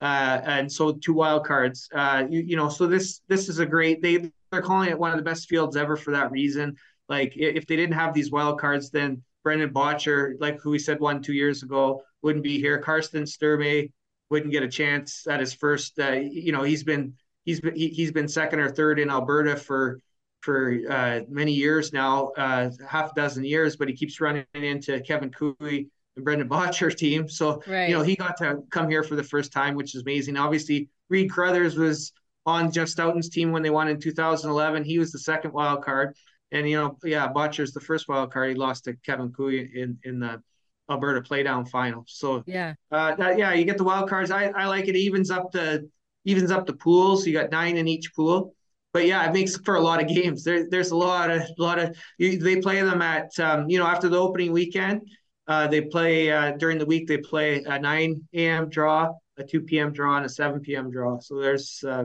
uh, 0.00 0.40
and 0.44 0.70
so 0.70 0.92
two 0.92 1.14
wild 1.14 1.46
cards. 1.46 1.88
Uh, 1.94 2.24
you, 2.28 2.40
you 2.40 2.56
know, 2.56 2.68
so 2.68 2.86
this 2.86 3.20
this 3.28 3.48
is 3.48 3.60
a 3.60 3.66
great. 3.66 4.02
They 4.02 4.30
they're 4.50 4.62
calling 4.62 4.88
it 4.88 4.98
one 4.98 5.12
of 5.12 5.16
the 5.16 5.22
best 5.22 5.48
fields 5.48 5.76
ever 5.76 5.96
for 5.96 6.12
that 6.12 6.30
reason. 6.32 6.76
Like 7.08 7.32
if 7.36 7.66
they 7.66 7.76
didn't 7.76 7.94
have 7.94 8.14
these 8.14 8.30
wild 8.30 8.60
cards, 8.60 8.90
then 8.90 9.22
Brendan 9.44 9.70
Bottcher, 9.70 10.34
like 10.40 10.60
who 10.60 10.70
we 10.70 10.78
said 10.78 10.98
won 11.00 11.22
two 11.22 11.32
years 11.32 11.62
ago, 11.62 12.02
wouldn't 12.22 12.42
be 12.42 12.58
here. 12.58 12.78
Karsten 12.78 13.24
Sturmay 13.24 13.92
wouldn't 14.30 14.52
get 14.52 14.62
a 14.62 14.68
chance 14.68 15.26
at 15.28 15.40
his 15.40 15.54
first. 15.54 15.98
Uh, 15.98 16.12
you 16.12 16.52
know, 16.52 16.62
he's 16.62 16.82
been 16.82 17.14
he's 17.44 17.60
been 17.60 17.74
he, 17.76 18.02
has 18.02 18.12
been 18.12 18.28
second 18.28 18.60
or 18.60 18.70
third 18.70 18.98
in 18.98 19.10
Alberta 19.10 19.56
for 19.56 20.00
for 20.40 20.78
uh, 20.90 21.20
many 21.28 21.52
years 21.52 21.92
now, 21.92 22.28
uh, 22.36 22.70
half 22.88 23.12
a 23.12 23.14
dozen 23.14 23.44
years, 23.44 23.76
but 23.76 23.88
he 23.88 23.94
keeps 23.94 24.20
running 24.20 24.44
into 24.54 25.00
Kevin 25.00 25.30
Koe 25.30 25.56
and 25.60 25.88
Brendan 26.18 26.48
Bottcher 26.50 26.94
team. 26.94 27.28
So 27.28 27.62
right. 27.66 27.88
you 27.88 27.94
know 27.96 28.02
he 28.02 28.16
got 28.16 28.36
to 28.38 28.62
come 28.70 28.90
here 28.90 29.02
for 29.02 29.16
the 29.16 29.24
first 29.24 29.52
time, 29.52 29.74
which 29.74 29.94
is 29.94 30.02
amazing. 30.02 30.36
Obviously, 30.36 30.88
Reid 31.08 31.30
Carruthers 31.30 31.76
was 31.76 32.12
on 32.44 32.70
Jeff 32.70 32.88
Stoughton's 32.88 33.28
team 33.28 33.50
when 33.52 33.62
they 33.62 33.70
won 33.70 33.88
in 33.88 34.00
2011. 34.00 34.84
He 34.84 34.98
was 34.98 35.12
the 35.12 35.18
second 35.18 35.52
wild 35.52 35.84
card, 35.84 36.16
and 36.52 36.68
you 36.68 36.76
know, 36.76 36.98
yeah, 37.04 37.32
Bottcher's 37.32 37.72
the 37.72 37.80
first 37.80 38.08
wild 38.08 38.32
card. 38.32 38.50
He 38.50 38.54
lost 38.54 38.84
to 38.84 38.94
Kevin 39.04 39.32
Koe 39.32 39.48
in 39.48 39.98
in 40.04 40.20
the 40.20 40.42
Alberta 40.90 41.20
Playdown 41.20 41.68
final. 41.68 42.04
So 42.06 42.44
yeah, 42.46 42.74
uh, 42.90 43.14
that, 43.16 43.38
yeah, 43.38 43.52
you 43.52 43.64
get 43.64 43.78
the 43.78 43.84
wild 43.84 44.08
cards. 44.08 44.30
I, 44.30 44.46
I 44.46 44.66
like 44.66 44.88
it. 44.88 44.96
Evens 44.96 45.30
up 45.30 45.50
the 45.52 45.88
evens 46.24 46.50
up 46.50 46.66
the 46.66 46.74
pools. 46.74 47.26
You 47.26 47.32
got 47.32 47.50
nine 47.50 47.76
in 47.76 47.88
each 47.88 48.14
pool. 48.14 48.54
But 48.92 49.06
yeah, 49.06 49.26
it 49.28 49.32
makes 49.32 49.56
for 49.58 49.74
a 49.74 49.80
lot 49.80 50.00
of 50.00 50.08
games. 50.08 50.44
There, 50.44 50.68
there's 50.70 50.90
a 50.90 50.96
lot 50.96 51.30
of 51.30 51.42
a 51.42 51.62
lot 51.62 51.78
of 51.78 51.96
you, 52.18 52.38
they 52.38 52.60
play 52.60 52.80
them 52.82 53.02
at 53.02 53.38
um, 53.40 53.68
you 53.68 53.78
know 53.78 53.86
after 53.86 54.08
the 54.08 54.18
opening 54.18 54.52
weekend. 54.52 55.02
Uh, 55.48 55.66
they 55.68 55.80
play 55.80 56.30
uh, 56.30 56.52
during 56.52 56.78
the 56.78 56.86
week. 56.86 57.06
They 57.06 57.18
play 57.18 57.62
a 57.62 57.78
9 57.78 58.28
a.m. 58.34 58.68
draw, 58.68 59.12
a 59.36 59.44
2 59.44 59.60
p.m. 59.60 59.92
draw, 59.92 60.16
and 60.16 60.26
a 60.26 60.28
7 60.28 60.60
p.m. 60.60 60.90
draw. 60.90 61.20
So 61.20 61.40
there's 61.40 61.84
uh, 61.86 62.04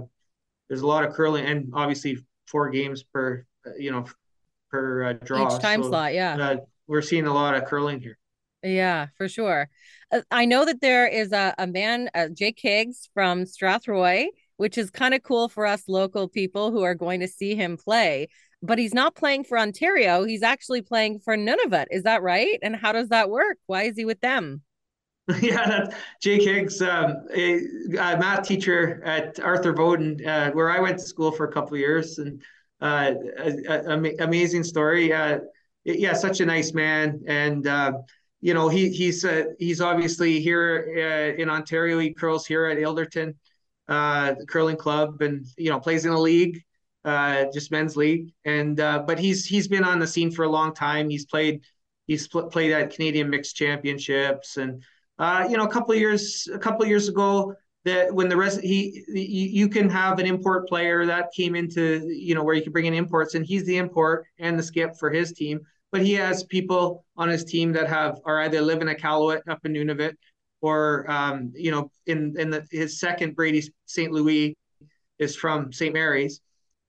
there's 0.67 0.81
a 0.81 0.87
lot 0.87 1.03
of 1.03 1.13
curling 1.13 1.45
and 1.45 1.71
obviously 1.73 2.17
four 2.47 2.69
games 2.69 3.03
per 3.03 3.45
you 3.77 3.91
know 3.91 4.05
per 4.71 5.03
uh, 5.03 5.13
draw. 5.13 5.53
Each 5.53 5.61
time 5.61 5.83
so, 5.83 5.89
slot 5.89 6.13
yeah. 6.13 6.35
uh, 6.35 6.57
we're 6.87 7.01
seeing 7.01 7.27
a 7.27 7.33
lot 7.33 7.55
of 7.55 7.65
curling 7.65 7.99
here. 7.99 8.17
Yeah 8.63 9.07
for 9.17 9.27
sure. 9.27 9.69
Uh, 10.11 10.21
i 10.31 10.45
know 10.45 10.65
that 10.65 10.81
there 10.81 11.07
is 11.07 11.31
a, 11.31 11.53
a 11.57 11.67
man 11.67 12.09
uh, 12.13 12.27
jake 12.33 12.59
higgs 12.61 13.09
from 13.13 13.43
strathroy 13.43 14.25
which 14.57 14.77
is 14.77 14.89
kind 14.89 15.13
of 15.13 15.23
cool 15.23 15.49
for 15.49 15.65
us 15.65 15.83
local 15.87 16.27
people 16.27 16.71
who 16.71 16.83
are 16.83 16.95
going 16.95 17.19
to 17.21 17.27
see 17.27 17.55
him 17.55 17.77
play 17.77 18.27
but 18.61 18.77
he's 18.77 18.93
not 18.93 19.15
playing 19.15 19.43
for 19.43 19.57
ontario 19.57 20.23
he's 20.23 20.43
actually 20.43 20.81
playing 20.81 21.19
for 21.19 21.35
nunavut. 21.35 21.85
Is 21.91 22.03
that 22.03 22.21
right? 22.21 22.59
And 22.61 22.75
how 22.75 22.91
does 22.91 23.09
that 23.09 23.29
work? 23.29 23.57
Why 23.67 23.83
is 23.83 23.95
he 23.95 24.05
with 24.05 24.21
them? 24.21 24.61
Yeah, 25.41 25.65
that's 25.67 25.95
Jake 26.21 26.41
Higgs, 26.41 26.81
um, 26.81 27.25
a, 27.33 27.59
a, 27.91 28.17
math 28.17 28.45
teacher 28.45 29.01
at 29.05 29.39
Arthur 29.39 29.73
Voaden, 29.73 30.25
uh, 30.25 30.51
where 30.51 30.69
I 30.69 30.79
went 30.79 30.97
to 30.97 31.05
school 31.05 31.31
for 31.31 31.45
a 31.45 31.51
couple 31.53 31.75
of 31.75 31.79
years, 31.79 32.17
and 32.17 32.41
uh, 32.81 33.13
a, 33.37 33.93
a, 33.93 34.15
amazing 34.19 34.63
story. 34.63 35.13
Uh, 35.13 35.39
yeah, 35.83 36.13
such 36.13 36.39
a 36.39 36.45
nice 36.45 36.73
man, 36.73 37.21
and 37.27 37.67
uh, 37.67 37.93
you 38.41 38.53
know 38.53 38.69
he 38.69 38.89
he's 38.89 39.25
uh, 39.25 39.45
he's 39.59 39.81
obviously 39.81 40.39
here 40.39 40.93
uh, 40.97 41.41
in 41.41 41.49
Ontario. 41.49 41.99
He 41.99 42.13
curls 42.13 42.45
here 42.45 42.65
at 42.65 42.77
Ilderton 42.77 43.35
Curling 44.47 44.77
Club, 44.77 45.21
and 45.21 45.45
you 45.57 45.69
know 45.69 45.79
plays 45.79 46.05
in 46.05 46.11
a 46.11 46.19
league, 46.19 46.63
just 47.53 47.71
men's 47.71 47.95
league, 47.95 48.33
and 48.45 48.77
but 48.77 49.19
he's 49.19 49.45
he's 49.45 49.67
been 49.67 49.83
on 49.83 49.99
the 49.99 50.07
scene 50.07 50.31
for 50.31 50.45
a 50.45 50.49
long 50.49 50.73
time. 50.73 51.09
He's 51.09 51.25
played 51.25 51.61
he's 52.07 52.27
played 52.27 52.71
at 52.71 52.93
Canadian 52.93 53.29
Mixed 53.29 53.55
Championships 53.55 54.57
and 54.57 54.83
uh, 55.21 55.47
you 55.47 55.55
know, 55.55 55.65
a 55.65 55.69
couple 55.69 55.93
years, 55.93 56.47
a 56.51 56.57
couple 56.57 56.83
years 56.83 57.07
ago, 57.07 57.53
that 57.83 58.13
when 58.13 58.29
the 58.29 58.37
rest 58.37 58.61
he 58.61 59.03
you, 59.07 59.67
can 59.67 59.89
have 59.89 60.19
an 60.19 60.25
import 60.25 60.67
player 60.67 61.05
that 61.05 61.31
came 61.35 61.55
into 61.55 62.07
you 62.09 62.35
know 62.35 62.43
where 62.43 62.55
you 62.55 62.61
can 62.61 62.71
bring 62.71 62.85
in 62.85 62.93
imports, 62.93 63.35
and 63.35 63.45
he's 63.45 63.65
the 63.65 63.77
import 63.77 64.25
and 64.37 64.57
the 64.57 64.63
skip 64.63 64.95
for 64.97 65.09
his 65.09 65.31
team. 65.31 65.59
But 65.91 66.01
he 66.01 66.13
has 66.13 66.43
people 66.43 67.05
on 67.17 67.27
his 67.27 67.43
team 67.43 67.73
that 67.73 67.87
have 67.87 68.19
are 68.25 68.41
either 68.41 68.61
live 68.61 68.81
in 68.81 68.87
Iqaluit 68.87 69.41
up 69.49 69.65
in 69.65 69.73
Nunavut, 69.73 70.13
or 70.61 71.09
um, 71.09 71.51
you 71.55 71.71
know, 71.71 71.91
in 72.05 72.35
in 72.39 72.49
the 72.49 72.65
his 72.71 72.99
second 72.99 73.35
Brady 73.35 73.63
St. 73.85 74.11
Louis 74.11 74.55
is 75.17 75.35
from 75.35 75.71
St. 75.73 75.93
Marys 75.93 76.41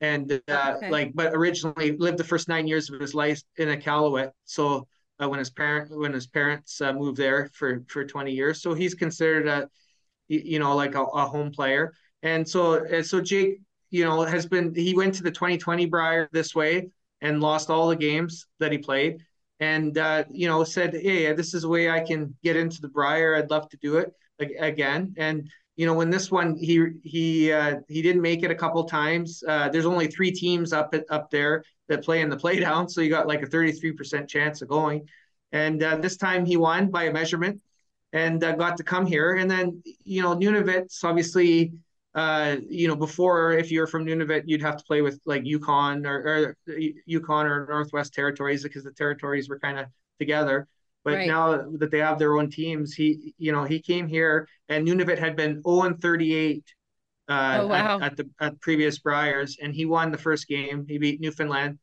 and 0.02 0.42
uh, 0.48 0.74
okay. 0.76 0.90
like 0.90 1.12
but 1.14 1.32
originally 1.32 1.96
lived 1.96 2.18
the 2.18 2.24
first 2.24 2.48
nine 2.48 2.66
years 2.66 2.90
of 2.90 3.00
his 3.00 3.14
life 3.14 3.40
in 3.56 3.70
a 3.70 3.76
Iqaluit. 3.76 4.30
So 4.44 4.86
uh, 5.22 5.28
when 5.28 5.38
his 5.38 5.50
parent 5.50 5.96
when 5.96 6.12
his 6.12 6.26
parents 6.26 6.80
uh, 6.80 6.92
moved 6.92 7.16
there 7.16 7.48
for 7.54 7.82
for 7.88 8.04
20 8.04 8.32
years. 8.32 8.60
So 8.60 8.74
he's 8.74 8.94
considered 8.94 9.46
a 9.46 9.68
you 10.36 10.58
know 10.58 10.74
like 10.76 10.94
a, 10.94 11.02
a 11.02 11.26
home 11.26 11.50
player. 11.50 11.92
And 12.22 12.48
so 12.48 13.02
so 13.02 13.20
Jake 13.20 13.60
you 13.92 14.04
know, 14.04 14.22
has 14.22 14.46
been 14.46 14.74
he 14.74 14.94
went 14.94 15.14
to 15.14 15.22
the 15.22 15.30
2020 15.30 15.86
Brier 15.86 16.28
this 16.32 16.54
way 16.54 16.90
and 17.20 17.40
lost 17.40 17.70
all 17.70 17.88
the 17.88 17.94
games 17.94 18.46
that 18.58 18.72
he 18.72 18.78
played, 18.78 19.20
and 19.60 19.96
uh, 19.98 20.24
you 20.30 20.48
know 20.48 20.64
said, 20.64 20.94
hey, 20.94 21.32
this 21.34 21.54
is 21.54 21.64
a 21.64 21.68
way 21.68 21.90
I 21.90 22.00
can 22.00 22.34
get 22.42 22.56
into 22.56 22.80
the 22.80 22.88
Brier. 22.88 23.36
I'd 23.36 23.50
love 23.50 23.68
to 23.68 23.76
do 23.76 23.98
it 23.98 24.12
again. 24.58 25.14
And 25.18 25.48
you 25.76 25.84
know, 25.84 25.92
when 25.92 26.08
this 26.08 26.30
one 26.30 26.56
he 26.56 26.86
he 27.04 27.52
uh, 27.52 27.80
he 27.86 28.00
didn't 28.00 28.22
make 28.22 28.42
it 28.42 28.50
a 28.50 28.54
couple 28.54 28.82
times. 28.84 29.44
Uh, 29.46 29.68
there's 29.68 29.86
only 29.86 30.06
three 30.06 30.32
teams 30.32 30.72
up 30.72 30.94
up 31.10 31.30
there 31.30 31.62
that 31.88 32.02
play 32.02 32.22
in 32.22 32.30
the 32.30 32.36
playdown, 32.36 32.90
so 32.90 33.02
you 33.02 33.10
got 33.10 33.28
like 33.28 33.42
a 33.42 33.46
33% 33.46 34.26
chance 34.26 34.62
of 34.62 34.68
going. 34.68 35.06
And 35.52 35.82
uh, 35.82 35.96
this 35.96 36.16
time 36.16 36.46
he 36.46 36.56
won 36.56 36.90
by 36.90 37.04
a 37.04 37.12
measurement 37.12 37.60
and 38.12 38.42
uh, 38.42 38.52
got 38.52 38.76
to 38.76 38.82
come 38.82 39.06
here. 39.06 39.34
And 39.34 39.50
then, 39.50 39.82
you 40.04 40.22
know, 40.22 40.34
Nunavut's 40.36 41.02
obviously, 41.02 41.72
uh, 42.14 42.56
you 42.68 42.88
know, 42.88 42.96
before 42.96 43.52
if 43.52 43.70
you're 43.70 43.86
from 43.86 44.04
Nunavut, 44.04 44.42
you'd 44.46 44.62
have 44.62 44.76
to 44.76 44.84
play 44.84 45.00
with 45.00 45.20
like 45.24 45.42
Yukon 45.44 46.06
or, 46.06 46.56
or 46.66 46.74
Yukon 47.06 47.46
or 47.46 47.66
Northwest 47.68 48.12
Territories 48.12 48.62
because 48.62 48.84
the 48.84 48.92
territories 48.92 49.48
were 49.48 49.58
kind 49.58 49.78
of 49.78 49.86
together. 50.18 50.68
But 51.04 51.14
right. 51.14 51.26
now 51.26 51.64
that 51.78 51.90
they 51.90 51.98
have 51.98 52.18
their 52.18 52.36
own 52.36 52.48
teams, 52.48 52.94
he, 52.94 53.34
you 53.38 53.50
know, 53.50 53.64
he 53.64 53.80
came 53.80 54.06
here 54.06 54.46
and 54.68 54.86
Nunavut 54.86 55.18
had 55.18 55.34
been 55.34 55.62
0 55.62 55.82
and 55.82 56.00
38 56.00 56.64
uh, 57.28 57.58
oh, 57.60 57.66
wow. 57.66 57.96
at, 57.96 58.02
at, 58.02 58.16
the 58.16 58.30
at 58.40 58.60
previous 58.60 58.98
Briers, 58.98 59.56
and 59.62 59.74
he 59.74 59.86
won 59.86 60.10
the 60.10 60.18
first 60.18 60.48
game. 60.48 60.84
He 60.88 60.98
beat 60.98 61.20
Newfoundland, 61.20 61.78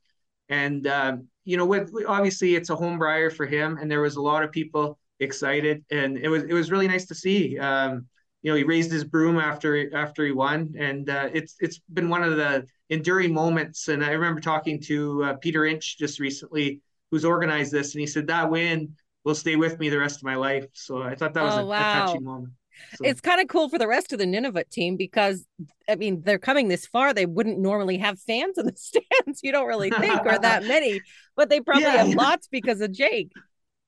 and 0.50 0.86
um, 0.88 1.27
you 1.45 1.57
know, 1.57 1.65
with 1.65 1.91
obviously 2.07 2.55
it's 2.55 2.69
a 2.69 2.75
home 2.75 3.00
Brier 3.00 3.29
for 3.29 3.45
him, 3.45 3.77
and 3.77 3.89
there 3.89 4.01
was 4.01 4.17
a 4.17 4.21
lot 4.21 4.43
of 4.43 4.51
people 4.51 5.00
excited, 5.19 5.83
and 5.91 6.17
it 6.17 6.29
was 6.29 6.43
it 6.43 6.53
was 6.53 6.71
really 6.71 6.88
nice 6.88 7.05
to 7.07 7.15
see. 7.15 7.57
Um, 7.57 8.07
you 8.41 8.51
know, 8.51 8.55
he 8.55 8.63
raised 8.63 8.91
his 8.91 9.03
broom 9.03 9.38
after 9.38 9.95
after 9.95 10.25
he 10.25 10.31
won, 10.31 10.73
and 10.77 11.09
uh, 11.09 11.29
it's 11.33 11.55
it's 11.59 11.79
been 11.93 12.09
one 12.09 12.23
of 12.23 12.38
the 12.38 12.65
enduring 12.89 13.33
moments. 13.33 13.88
And 13.88 14.03
I 14.03 14.11
remember 14.11 14.41
talking 14.41 14.81
to 14.83 15.23
uh, 15.23 15.33
Peter 15.35 15.65
Inch 15.65 15.97
just 15.97 16.19
recently, 16.19 16.81
who's 17.11 17.25
organized 17.25 17.71
this, 17.71 17.93
and 17.93 18.01
he 18.01 18.07
said 18.07 18.27
that 18.27 18.49
win 18.49 18.95
will 19.25 19.35
stay 19.35 19.55
with 19.57 19.77
me 19.79 19.89
the 19.89 19.99
rest 19.99 20.17
of 20.17 20.23
my 20.23 20.35
life. 20.35 20.65
So 20.73 21.03
I 21.03 21.15
thought 21.15 21.33
that 21.33 21.43
was 21.43 21.55
oh, 21.55 21.59
a, 21.59 21.65
wow. 21.65 22.03
a 22.03 22.07
touching 22.07 22.23
moment. 22.23 22.53
So. 22.95 23.05
It's 23.05 23.19
kind 23.19 23.41
of 23.41 23.49
cool 23.49 23.67
for 23.67 23.77
the 23.77 23.88
rest 23.88 24.13
of 24.13 24.19
the 24.19 24.25
Nunavut 24.25 24.69
team 24.69 24.95
because 24.95 25.45
I 25.89 25.95
mean 25.95 26.21
they're 26.21 26.39
coming 26.39 26.69
this 26.69 26.85
far. 26.85 27.13
They 27.13 27.25
wouldn't 27.25 27.59
normally 27.59 27.97
have 27.97 28.19
fans 28.19 28.57
in 28.57 28.65
the 28.65 28.73
stands. 28.77 29.41
You 29.43 29.51
don't 29.51 29.67
really 29.67 29.89
think 29.89 30.25
or 30.25 30.39
that 30.39 30.63
many, 30.67 31.01
but 31.35 31.49
they 31.49 31.59
probably 31.59 31.83
yeah, 31.83 32.05
have 32.05 32.15
lots 32.15 32.47
because 32.47 32.79
of 32.79 32.91
Jake. 32.91 33.31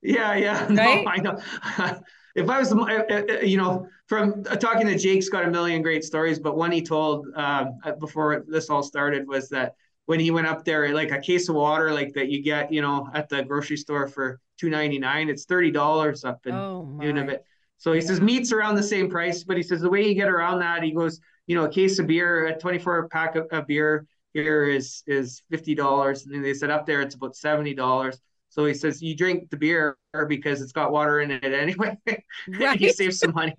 Yeah, 0.02 0.34
yeah, 0.34 0.64
right? 0.74 1.04
no, 1.04 1.04
I 1.06 1.16
know. 1.18 1.40
if 2.34 2.48
I 2.48 2.58
was, 2.58 2.72
uh, 2.72 2.76
uh, 2.76 3.40
you 3.42 3.56
know, 3.56 3.88
from 4.06 4.44
uh, 4.48 4.56
talking 4.56 4.86
to 4.86 4.98
Jake's 4.98 5.28
got 5.28 5.44
a 5.44 5.50
million 5.50 5.82
great 5.82 6.04
stories, 6.04 6.38
but 6.38 6.56
one 6.56 6.72
he 6.72 6.82
told 6.82 7.26
um, 7.34 7.78
before 7.98 8.44
this 8.46 8.70
all 8.70 8.82
started 8.82 9.26
was 9.26 9.48
that 9.50 9.74
when 10.06 10.18
he 10.18 10.30
went 10.30 10.46
up 10.46 10.64
there, 10.64 10.92
like 10.92 11.12
a 11.12 11.18
case 11.18 11.48
of 11.48 11.54
water, 11.54 11.92
like 11.92 12.12
that 12.14 12.28
you 12.28 12.42
get, 12.42 12.72
you 12.72 12.82
know, 12.82 13.08
at 13.14 13.28
the 13.28 13.42
grocery 13.42 13.76
store 13.76 14.08
for 14.08 14.40
two 14.58 14.68
ninety 14.68 14.98
nine, 14.98 15.28
it's 15.28 15.44
thirty 15.44 15.70
dollars 15.70 16.24
up 16.24 16.46
in 16.46 16.54
oh, 16.54 16.88
Nunavut. 17.00 17.38
So 17.78 17.92
he 17.92 18.00
says 18.00 18.20
meat's 18.20 18.52
around 18.52 18.76
the 18.76 18.82
same 18.82 19.08
price, 19.08 19.44
but 19.44 19.56
he 19.56 19.62
says 19.62 19.80
the 19.80 19.90
way 19.90 20.06
you 20.06 20.14
get 20.14 20.28
around 20.28 20.60
that, 20.60 20.82
he 20.82 20.92
goes, 20.92 21.20
you 21.46 21.56
know, 21.56 21.64
a 21.64 21.68
case 21.68 21.98
of 21.98 22.06
beer, 22.06 22.46
a 22.46 22.58
24 22.58 23.08
pack 23.08 23.36
of, 23.36 23.46
of 23.50 23.66
beer 23.66 24.06
here 24.34 24.64
is 24.64 25.02
is 25.06 25.42
fifty 25.50 25.74
dollars, 25.74 26.24
and 26.24 26.34
then 26.34 26.42
they 26.42 26.54
said 26.54 26.70
up 26.70 26.86
there 26.86 27.02
it's 27.02 27.14
about 27.14 27.36
seventy 27.36 27.74
dollars. 27.74 28.20
So 28.52 28.66
he 28.66 28.74
says 28.74 29.00
you 29.00 29.16
drink 29.16 29.48
the 29.48 29.56
beer 29.56 29.96
because 30.28 30.60
it's 30.60 30.72
got 30.72 30.92
water 30.92 31.20
in 31.20 31.30
it 31.30 31.42
anyway. 31.42 31.96
Right. 32.48 32.78
you 32.78 32.92
save 32.92 33.14
some 33.14 33.32
money. 33.32 33.54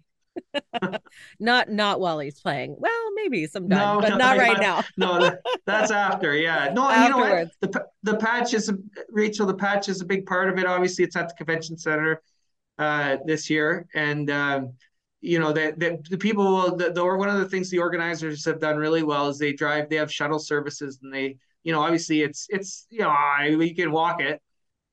not 1.40 1.72
not 1.72 2.00
while 2.00 2.20
he's 2.20 2.40
playing. 2.40 2.76
Well, 2.78 3.14
maybe 3.16 3.48
sometime, 3.48 3.96
no, 3.96 4.02
but 4.02 4.10
no, 4.10 4.18
not 4.18 4.38
right 4.38 4.60
now. 4.60 4.84
no, 4.98 5.36
that's 5.66 5.90
after. 5.90 6.36
Yeah, 6.36 6.72
no, 6.74 6.88
Afterwards. 6.90 7.52
you 7.62 7.70
know 7.70 7.72
what? 7.72 7.72
The 8.04 8.12
the 8.12 8.18
patch 8.18 8.54
is 8.54 8.72
Rachel. 9.10 9.48
The 9.48 9.56
patch 9.56 9.90
is 9.90 10.02
a 10.02 10.06
big 10.06 10.28
part 10.28 10.50
of 10.50 10.60
it. 10.60 10.68
Obviously, 10.68 11.06
it's 11.06 11.16
at 11.16 11.30
the 11.30 11.36
convention 11.36 11.76
center 11.76 12.22
uh, 12.78 13.18
this 13.26 13.50
year, 13.50 13.88
and 13.96 14.30
um, 14.30 14.74
you 15.22 15.40
know 15.40 15.54
that 15.54 15.80
the, 15.80 16.04
the, 16.10 16.18
people 16.20 16.46
will. 16.46 16.76
The, 16.76 16.92
the 16.92 17.04
one 17.04 17.30
of 17.30 17.40
the 17.40 17.50
things 17.50 17.72
the 17.72 17.80
organizers 17.80 18.46
have 18.46 18.60
done 18.60 18.78
really 18.78 19.02
well 19.02 19.28
is 19.30 19.40
they 19.40 19.54
drive. 19.54 19.90
They 19.90 19.96
have 19.96 20.12
shuttle 20.12 20.40
services, 20.40 21.00
and 21.02 21.12
they 21.12 21.38
you 21.64 21.72
know 21.74 21.82
obviously 21.82 22.22
it's 22.22 22.46
it's 22.50 22.86
you 22.92 23.00
know 23.00 23.16
you 23.44 23.74
can 23.74 23.92
walk 23.92 24.22
it 24.22 24.40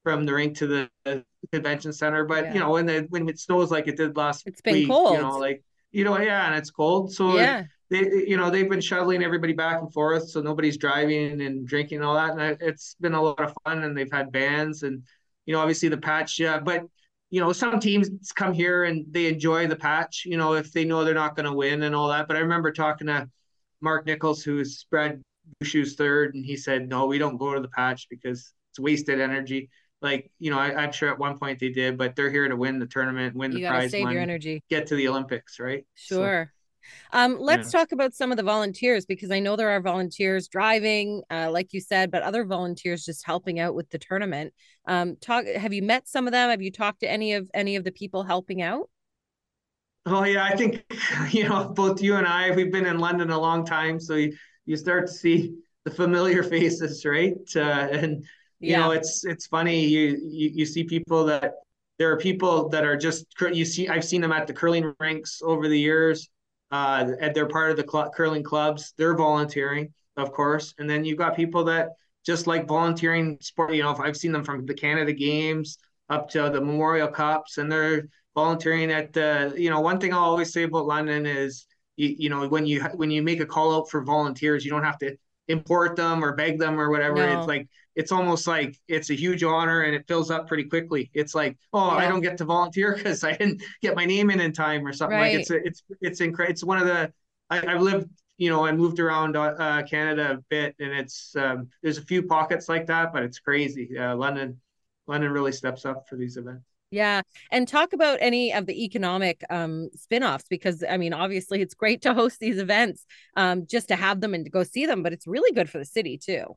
from 0.02 0.24
the 0.24 0.32
rink 0.32 0.56
to 0.58 0.66
the, 0.66 0.90
the 1.04 1.24
convention 1.52 1.92
center, 1.92 2.24
but 2.24 2.46
yeah. 2.46 2.54
you 2.54 2.60
know 2.60 2.70
when 2.70 2.86
the 2.86 3.06
when 3.10 3.28
it 3.28 3.38
snows 3.38 3.70
like 3.70 3.88
it 3.88 3.96
did 3.96 4.16
last 4.16 4.46
it's 4.46 4.60
been 4.60 4.74
week, 4.74 4.88
cold. 4.88 5.14
You 5.14 5.22
know, 5.22 5.38
like 5.38 5.62
you 5.92 6.04
know, 6.04 6.18
yeah, 6.18 6.46
and 6.46 6.54
it's 6.54 6.70
cold, 6.70 7.12
so 7.12 7.36
yeah. 7.36 7.64
They, 7.90 8.04
you 8.28 8.36
know, 8.36 8.50
they've 8.50 8.70
been 8.70 8.80
shuttling 8.80 9.24
everybody 9.24 9.52
back 9.52 9.80
and 9.80 9.92
forth, 9.92 10.30
so 10.30 10.40
nobody's 10.40 10.76
driving 10.76 11.40
and 11.42 11.66
drinking 11.66 11.98
and 11.98 12.04
all 12.04 12.14
that, 12.14 12.38
and 12.38 12.56
it's 12.60 12.94
been 13.00 13.14
a 13.14 13.20
lot 13.20 13.40
of 13.40 13.52
fun. 13.64 13.82
And 13.82 13.96
they've 13.96 14.12
had 14.12 14.30
bands, 14.30 14.84
and 14.84 15.02
you 15.44 15.54
know, 15.54 15.60
obviously 15.60 15.88
the 15.88 15.96
patch, 15.96 16.38
yeah, 16.38 16.60
but 16.60 16.84
you 17.30 17.40
know, 17.40 17.52
some 17.52 17.78
teams 17.78 18.10
come 18.32 18.52
here 18.52 18.84
and 18.84 19.06
they 19.10 19.26
enjoy 19.26 19.66
the 19.66 19.76
patch, 19.76 20.24
you 20.26 20.36
know, 20.36 20.54
if 20.54 20.72
they 20.72 20.84
know 20.84 21.04
they're 21.04 21.14
not 21.14 21.36
going 21.36 21.46
to 21.46 21.52
win 21.52 21.84
and 21.84 21.94
all 21.94 22.08
that. 22.08 22.26
But 22.26 22.36
I 22.36 22.40
remember 22.40 22.72
talking 22.72 23.06
to 23.06 23.28
Mark 23.80 24.04
Nichols, 24.04 24.42
who's 24.42 24.84
Brad 24.90 25.22
Gushue's 25.62 25.94
third, 25.94 26.34
and 26.34 26.44
he 26.44 26.56
said, 26.56 26.88
no, 26.88 27.06
we 27.06 27.18
don't 27.18 27.38
go 27.38 27.54
to 27.54 27.60
the 27.60 27.68
patch 27.68 28.08
because 28.10 28.52
it's 28.70 28.80
wasted 28.80 29.20
energy. 29.20 29.70
Like, 30.02 30.30
you 30.38 30.50
know, 30.50 30.58
I, 30.58 30.84
am 30.84 30.92
sure 30.92 31.10
at 31.10 31.18
one 31.18 31.38
point 31.38 31.58
they 31.58 31.68
did, 31.68 31.98
but 31.98 32.16
they're 32.16 32.30
here 32.30 32.48
to 32.48 32.56
win 32.56 32.78
the 32.78 32.86
tournament, 32.86 33.36
win 33.36 33.52
you 33.52 33.58
the 33.58 33.68
prize, 33.68 33.90
save 33.90 34.10
your 34.10 34.22
energy, 34.22 34.62
get 34.70 34.86
to 34.88 34.94
the 34.94 35.08
Olympics, 35.08 35.60
right? 35.60 35.84
Sure. 35.94 36.50
So, 36.50 36.56
um, 37.12 37.38
let's 37.38 37.72
yeah. 37.72 37.80
talk 37.80 37.92
about 37.92 38.14
some 38.14 38.30
of 38.30 38.36
the 38.36 38.42
volunteers 38.42 39.04
because 39.04 39.30
I 39.30 39.40
know 39.40 39.56
there 39.56 39.70
are 39.70 39.80
volunteers 39.80 40.48
driving, 40.48 41.22
uh, 41.30 41.50
like 41.50 41.72
you 41.72 41.80
said, 41.80 42.10
but 42.10 42.22
other 42.22 42.44
volunteers 42.44 43.04
just 43.04 43.24
helping 43.24 43.60
out 43.60 43.74
with 43.74 43.90
the 43.90 43.98
tournament. 43.98 44.52
Um, 44.86 45.16
talk. 45.16 45.46
Have 45.46 45.72
you 45.72 45.82
met 45.82 46.08
some 46.08 46.26
of 46.26 46.32
them? 46.32 46.50
Have 46.50 46.62
you 46.62 46.70
talked 46.70 47.00
to 47.00 47.10
any 47.10 47.34
of 47.34 47.50
any 47.54 47.76
of 47.76 47.84
the 47.84 47.92
people 47.92 48.22
helping 48.22 48.62
out? 48.62 48.88
Oh 50.06 50.24
yeah, 50.24 50.44
I 50.44 50.56
think 50.56 50.84
you 51.30 51.48
know 51.48 51.68
both 51.68 52.02
you 52.02 52.16
and 52.16 52.26
I. 52.26 52.50
We've 52.52 52.72
been 52.72 52.86
in 52.86 52.98
London 52.98 53.30
a 53.30 53.38
long 53.38 53.64
time, 53.64 54.00
so 54.00 54.14
you, 54.14 54.36
you 54.64 54.76
start 54.76 55.06
to 55.06 55.12
see 55.12 55.56
the 55.84 55.90
familiar 55.90 56.42
faces, 56.54 57.04
right? 57.04 57.34
Uh, 57.54 57.60
and 57.60 58.24
you 58.60 58.72
yeah. 58.72 58.80
know 58.80 58.90
it's 58.92 59.24
it's 59.24 59.46
funny. 59.46 59.84
You, 59.84 60.18
you 60.30 60.50
you 60.54 60.66
see 60.66 60.84
people 60.84 61.24
that 61.24 61.54
there 61.98 62.10
are 62.12 62.16
people 62.16 62.68
that 62.68 62.84
are 62.84 62.96
just 62.96 63.26
you 63.52 63.64
see. 63.64 63.88
I've 63.88 64.04
seen 64.04 64.20
them 64.20 64.32
at 64.32 64.46
the 64.46 64.52
curling 64.52 64.94
rinks 65.00 65.40
over 65.44 65.68
the 65.68 65.78
years 65.78 66.28
uh, 66.70 67.12
and 67.20 67.34
they're 67.34 67.48
part 67.48 67.70
of 67.70 67.76
the 67.76 67.86
cl- 67.90 68.10
curling 68.10 68.42
clubs. 68.42 68.94
They're 68.96 69.16
volunteering, 69.16 69.92
of 70.16 70.32
course. 70.32 70.74
And 70.78 70.88
then 70.88 71.04
you've 71.04 71.18
got 71.18 71.36
people 71.36 71.64
that 71.64 71.90
just 72.24 72.46
like 72.46 72.68
volunteering 72.68 73.38
sport. 73.40 73.74
You 73.74 73.82
know, 73.82 73.94
I've 73.96 74.16
seen 74.16 74.32
them 74.32 74.44
from 74.44 74.66
the 74.66 74.74
Canada 74.74 75.12
Games 75.12 75.78
up 76.08 76.28
to 76.30 76.50
the 76.50 76.60
Memorial 76.60 77.08
Cups, 77.08 77.58
and 77.58 77.70
they're 77.70 78.08
volunteering 78.34 78.92
at 78.92 79.12
the. 79.12 79.52
You 79.56 79.70
know, 79.70 79.80
one 79.80 79.98
thing 79.98 80.12
I'll 80.12 80.20
always 80.20 80.52
say 80.52 80.64
about 80.64 80.86
London 80.86 81.26
is, 81.26 81.66
you, 81.96 82.14
you 82.18 82.28
know, 82.28 82.46
when 82.48 82.66
you 82.66 82.82
when 82.94 83.10
you 83.10 83.22
make 83.22 83.40
a 83.40 83.46
call 83.46 83.74
out 83.74 83.90
for 83.90 84.02
volunteers, 84.04 84.64
you 84.64 84.70
don't 84.70 84.84
have 84.84 84.98
to 84.98 85.16
import 85.50 85.96
them 85.96 86.24
or 86.24 86.34
beg 86.34 86.58
them 86.58 86.80
or 86.80 86.90
whatever. 86.90 87.16
No. 87.16 87.38
It's 87.38 87.48
like 87.48 87.68
it's 87.96 88.12
almost 88.12 88.46
like 88.46 88.78
it's 88.88 89.10
a 89.10 89.14
huge 89.14 89.42
honor 89.42 89.82
and 89.82 89.94
it 89.94 90.06
fills 90.06 90.30
up 90.30 90.46
pretty 90.48 90.64
quickly. 90.64 91.10
It's 91.12 91.34
like, 91.34 91.58
oh, 91.72 91.88
yeah. 91.88 91.96
I 91.96 92.08
don't 92.08 92.20
get 92.20 92.38
to 92.38 92.44
volunteer 92.44 92.94
because 92.96 93.24
I 93.24 93.32
didn't 93.32 93.62
get 93.82 93.96
my 93.96 94.04
name 94.04 94.30
in 94.30 94.40
in 94.40 94.52
time 94.52 94.86
or 94.86 94.92
something. 94.92 95.18
Right. 95.18 95.32
Like 95.32 95.40
it's 95.40 95.50
a, 95.50 95.56
it's 95.66 95.82
it's 96.00 96.20
incredible. 96.20 96.52
It's 96.52 96.64
one 96.64 96.78
of 96.78 96.86
the 96.86 97.12
I, 97.50 97.56
have 97.72 97.82
lived, 97.82 98.08
you 98.38 98.48
know, 98.48 98.64
I 98.64 98.72
moved 98.72 99.00
around 99.00 99.36
uh, 99.36 99.82
Canada 99.82 100.34
a 100.34 100.38
bit, 100.48 100.76
and 100.78 100.92
it's 100.92 101.34
um, 101.36 101.68
there's 101.82 101.98
a 101.98 102.02
few 102.02 102.22
pockets 102.22 102.68
like 102.68 102.86
that, 102.86 103.12
but 103.12 103.24
it's 103.24 103.40
crazy. 103.40 103.98
Uh, 103.98 104.14
London, 104.14 104.60
London 105.08 105.32
really 105.32 105.52
steps 105.52 105.84
up 105.84 106.08
for 106.08 106.16
these 106.16 106.36
events. 106.36 106.69
Yeah. 106.90 107.22
And 107.52 107.68
talk 107.68 107.92
about 107.92 108.18
any 108.20 108.52
of 108.52 108.66
the 108.66 108.84
economic 108.84 109.44
um, 109.48 109.90
spin-offs 109.94 110.46
because 110.48 110.82
I 110.88 110.96
mean, 110.96 111.12
obviously 111.12 111.62
it's 111.62 111.74
great 111.74 112.02
to 112.02 112.14
host 112.14 112.40
these 112.40 112.58
events 112.58 113.06
um, 113.36 113.66
just 113.66 113.88
to 113.88 113.96
have 113.96 114.20
them 114.20 114.34
and 114.34 114.44
to 114.44 114.50
go 114.50 114.64
see 114.64 114.86
them, 114.86 115.02
but 115.02 115.12
it's 115.12 115.26
really 115.26 115.52
good 115.52 115.70
for 115.70 115.78
the 115.78 115.84
city 115.84 116.18
too. 116.18 116.56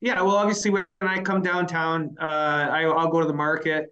Yeah, 0.00 0.20
well, 0.20 0.36
obviously 0.36 0.70
when 0.70 0.84
I 1.00 1.20
come 1.20 1.40
downtown, 1.40 2.16
uh, 2.20 2.24
I, 2.70 2.84
will 2.84 3.08
go 3.08 3.20
to 3.20 3.26
the 3.26 3.32
market 3.32 3.86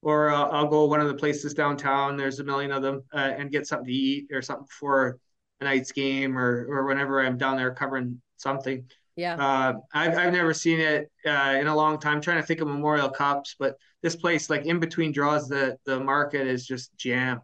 or 0.00 0.30
uh, 0.30 0.44
I'll 0.44 0.68
go 0.68 0.86
one 0.86 1.00
of 1.00 1.08
the 1.08 1.14
places 1.14 1.52
downtown. 1.52 2.16
There's 2.16 2.40
a 2.40 2.44
million 2.44 2.72
of 2.72 2.82
them 2.82 3.02
uh, 3.12 3.18
and 3.18 3.50
get 3.50 3.66
something 3.66 3.86
to 3.86 3.92
eat 3.92 4.28
or 4.32 4.40
something 4.40 4.68
for 4.70 5.18
a 5.60 5.64
Knights 5.64 5.92
game 5.92 6.38
or 6.38 6.66
or 6.70 6.86
whenever 6.86 7.20
I'm 7.20 7.36
down 7.36 7.56
there 7.56 7.74
covering 7.74 8.22
something. 8.36 8.88
Yeah. 9.18 9.34
Uh, 9.34 9.80
I've, 9.92 10.16
I've 10.16 10.32
never 10.32 10.54
seen 10.54 10.78
it 10.78 11.10
uh, 11.26 11.58
in 11.60 11.66
a 11.66 11.74
long 11.74 11.98
time. 11.98 12.14
I'm 12.14 12.20
trying 12.20 12.40
to 12.40 12.46
think 12.46 12.60
of 12.60 12.68
Memorial 12.68 13.08
Cups, 13.08 13.56
but 13.58 13.76
this 14.00 14.14
place, 14.14 14.48
like 14.48 14.64
in 14.64 14.78
between 14.78 15.10
draws, 15.10 15.48
the 15.48 15.76
the 15.84 15.98
market 15.98 16.46
is 16.46 16.64
just 16.64 16.96
jam 16.96 17.40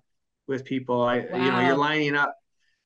with 0.46 0.64
people. 0.64 1.02
I 1.02 1.26
wow. 1.28 1.44
you 1.44 1.50
know 1.50 1.60
you're 1.66 1.76
lining 1.76 2.14
up, 2.14 2.32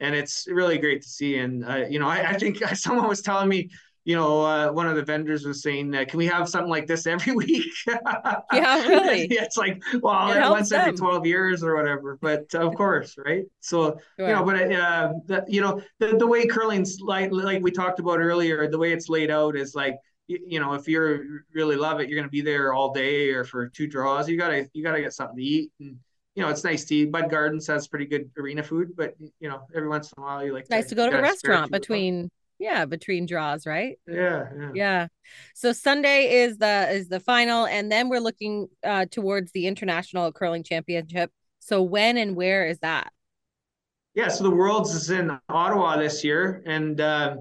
and 0.00 0.14
it's 0.14 0.46
really 0.48 0.78
great 0.78 1.02
to 1.02 1.08
see. 1.08 1.36
And 1.36 1.66
uh, 1.66 1.84
you 1.90 1.98
know 1.98 2.08
I, 2.08 2.30
I 2.30 2.38
think 2.38 2.64
someone 2.76 3.06
was 3.06 3.20
telling 3.20 3.50
me 3.50 3.68
you 4.08 4.16
know, 4.16 4.42
uh, 4.42 4.72
one 4.72 4.86
of 4.86 4.96
the 4.96 5.02
vendors 5.02 5.44
was 5.44 5.60
saying, 5.60 5.94
uh, 5.94 6.02
"Can 6.08 6.16
we 6.16 6.24
have 6.24 6.48
something 6.48 6.70
like 6.70 6.86
this 6.86 7.06
every 7.06 7.32
week?" 7.44 7.74
yeah, 7.86 8.82
really. 8.88 9.28
yeah, 9.30 9.42
it's 9.42 9.58
like, 9.58 9.82
well, 10.00 10.50
once 10.50 10.72
every 10.72 10.94
twelve 10.94 11.26
years 11.26 11.62
or 11.62 11.76
whatever. 11.76 12.16
But 12.22 12.54
of 12.54 12.74
course, 12.74 13.16
right? 13.22 13.44
So 13.60 13.98
sure. 14.18 14.28
you 14.28 14.34
know, 14.34 14.42
but 14.42 14.72
uh, 14.72 15.12
the, 15.26 15.44
you 15.46 15.60
know, 15.60 15.82
the, 15.98 16.16
the 16.16 16.26
way 16.26 16.46
curling's 16.46 17.02
like, 17.02 17.30
like 17.32 17.62
we 17.62 17.70
talked 17.70 18.00
about 18.00 18.18
earlier, 18.18 18.66
the 18.66 18.78
way 18.78 18.92
it's 18.92 19.10
laid 19.10 19.30
out 19.30 19.58
is 19.58 19.74
like, 19.74 19.96
you, 20.26 20.38
you 20.46 20.58
know, 20.58 20.72
if 20.72 20.88
you 20.88 21.40
really 21.52 21.76
love 21.76 22.00
it, 22.00 22.08
you're 22.08 22.16
going 22.16 22.28
to 22.28 22.32
be 22.32 22.40
there 22.40 22.72
all 22.72 22.94
day 22.94 23.28
or 23.28 23.44
for 23.44 23.68
two 23.68 23.86
draws. 23.86 24.26
You 24.26 24.38
gotta, 24.38 24.70
you 24.72 24.82
gotta 24.82 25.02
get 25.02 25.12
something 25.12 25.36
to 25.36 25.42
eat 25.42 25.70
and 25.80 25.98
you 26.34 26.44
know, 26.44 26.48
it's 26.48 26.64
nice 26.64 26.84
to 26.84 26.94
eat. 26.94 27.10
Bud 27.10 27.28
Gardens 27.30 27.66
has 27.66 27.88
pretty 27.88 28.06
good 28.06 28.30
arena 28.38 28.62
food, 28.62 28.92
but 28.96 29.14
you 29.38 29.50
know, 29.50 29.66
every 29.74 29.88
once 29.88 30.10
in 30.16 30.22
a 30.22 30.24
while 30.24 30.42
you 30.42 30.54
like 30.54 30.70
nice 30.70 30.84
to, 30.84 30.90
to 30.90 30.94
go 30.94 31.10
to 31.10 31.18
a 31.18 31.20
restaurant 31.20 31.70
between 31.70 32.30
yeah 32.58 32.84
between 32.84 33.26
draws 33.26 33.66
right? 33.66 33.98
Yeah, 34.06 34.46
yeah, 34.58 34.70
yeah. 34.74 35.06
So 35.54 35.72
sunday 35.72 36.42
is 36.42 36.58
the 36.58 36.88
is 36.90 37.08
the 37.08 37.20
final 37.20 37.66
and 37.66 37.90
then 37.90 38.08
we're 38.08 38.20
looking 38.20 38.68
uh 38.84 39.06
towards 39.10 39.52
the 39.52 39.66
international 39.66 40.32
curling 40.32 40.62
championship. 40.62 41.30
So 41.60 41.82
when 41.82 42.16
and 42.16 42.34
where 42.36 42.66
is 42.66 42.78
that? 42.80 43.12
Yeah 44.14 44.28
so 44.28 44.44
the 44.44 44.50
worlds 44.50 44.94
is 44.94 45.10
in 45.10 45.38
ottawa 45.48 45.96
this 45.96 46.24
year 46.24 46.62
and 46.66 47.00
uh 47.00 47.36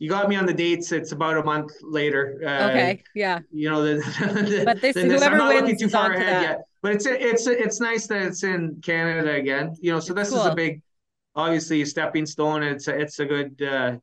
you 0.00 0.08
got 0.08 0.28
me 0.28 0.34
on 0.34 0.46
the 0.46 0.54
dates 0.54 0.90
it's 0.90 1.12
about 1.12 1.36
a 1.36 1.44
month 1.44 1.70
later 1.82 2.40
uh, 2.44 2.70
okay 2.70 3.02
yeah. 3.14 3.38
you 3.52 3.70
know 3.70 3.84
the, 3.84 3.94
the, 4.48 4.62
but 4.64 4.80
this, 4.80 4.96
whoever 4.96 5.26
i'm 5.26 5.38
not 5.38 5.48
wins 5.48 5.60
looking 5.60 5.78
too 5.78 5.88
far 5.88 6.12
ahead 6.12 6.42
yet 6.42 6.60
but 6.82 6.92
it's 6.92 7.06
it's 7.06 7.46
it's 7.46 7.80
nice 7.80 8.06
that 8.06 8.22
it's 8.22 8.42
in 8.42 8.80
canada 8.82 9.32
again 9.32 9.76
you 9.80 9.92
know 9.92 10.00
so 10.00 10.12
this 10.12 10.30
cool. 10.30 10.40
is 10.40 10.46
a 10.46 10.54
big 10.54 10.80
obviously 11.36 11.82
a 11.82 11.86
stepping 11.86 12.26
stone 12.26 12.62
it's 12.62 12.88
a, 12.88 12.98
it's 12.98 13.18
a 13.20 13.26
good 13.26 13.62
uh 13.62 13.96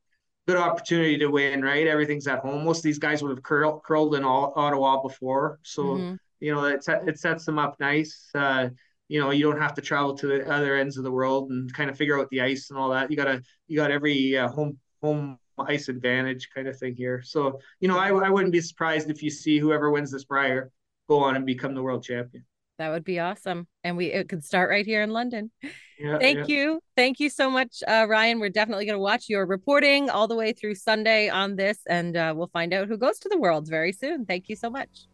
good 0.47 0.57
opportunity 0.57 1.17
to 1.17 1.27
win, 1.27 1.61
right? 1.61 1.85
Everything's 1.85 2.27
at 2.27 2.39
home. 2.39 2.63
Most 2.63 2.77
of 2.77 2.83
these 2.83 2.99
guys 2.99 3.21
would 3.21 3.29
have 3.29 3.43
curl, 3.43 3.81
curled 3.85 4.15
in 4.15 4.23
Ottawa 4.23 5.01
before, 5.01 5.59
so 5.63 5.83
mm-hmm. 5.83 6.15
you 6.39 6.55
know 6.55 6.63
it 6.65 6.83
it 7.05 7.19
sets 7.19 7.45
them 7.45 7.59
up 7.59 7.79
nice. 7.79 8.29
Uh, 8.33 8.69
you 9.09 9.19
know, 9.21 9.31
you 9.31 9.49
don't 9.49 9.61
have 9.61 9.73
to 9.75 9.81
travel 9.81 10.17
to 10.17 10.27
the 10.27 10.51
other 10.51 10.75
ends 10.75 10.97
of 10.97 11.03
the 11.03 11.11
world 11.11 11.49
and 11.51 11.73
kind 11.73 11.89
of 11.89 11.97
figure 11.97 12.19
out 12.19 12.29
the 12.29 12.41
ice 12.41 12.69
and 12.69 12.79
all 12.79 12.89
that. 12.89 13.11
You 13.11 13.17
gotta 13.17 13.43
you 13.67 13.75
got 13.75 13.91
every 13.91 14.37
uh, 14.37 14.47
home 14.47 14.77
home 15.01 15.37
ice 15.59 15.89
advantage 15.89 16.49
kind 16.53 16.67
of 16.67 16.77
thing 16.77 16.95
here. 16.95 17.21
So 17.23 17.59
you 17.79 17.87
know, 17.87 17.99
I 17.99 18.09
I 18.09 18.29
wouldn't 18.29 18.53
be 18.53 18.61
surprised 18.61 19.09
if 19.09 19.21
you 19.21 19.29
see 19.29 19.59
whoever 19.59 19.91
wins 19.91 20.11
this 20.11 20.23
Brier 20.23 20.71
go 21.09 21.19
on 21.19 21.35
and 21.35 21.45
become 21.45 21.73
the 21.73 21.83
world 21.83 22.03
champion. 22.03 22.45
That 22.77 22.89
would 22.89 23.03
be 23.03 23.19
awesome. 23.19 23.67
And 23.83 23.97
we 23.97 24.07
it 24.07 24.29
could 24.29 24.43
start 24.43 24.69
right 24.69 24.85
here 24.85 25.01
in 25.01 25.11
London. 25.11 25.51
Yeah, 25.99 26.19
Thank 26.19 26.47
yeah. 26.47 26.55
you. 26.55 26.81
Thank 26.95 27.19
you 27.19 27.29
so 27.29 27.49
much, 27.49 27.81
uh, 27.87 28.05
Ryan. 28.07 28.39
We're 28.39 28.49
definitely 28.49 28.85
going 28.85 28.97
to 28.97 29.01
watch 29.01 29.29
your 29.29 29.45
reporting 29.47 30.09
all 30.11 30.27
the 30.27 30.35
way 30.35 30.53
through 30.53 30.75
Sunday 30.75 31.27
on 31.27 31.55
this, 31.55 31.79
and 31.87 32.15
uh, 32.15 32.33
we'll 32.35 32.51
find 32.53 32.73
out 32.73 32.87
who 32.87 32.97
goes 32.97 33.17
to 33.19 33.29
the 33.29 33.37
Worlds 33.37 33.69
very 33.69 33.91
soon. 33.91 34.25
Thank 34.25 34.47
you 34.47 34.55
so 34.55 34.69
much. 34.69 35.07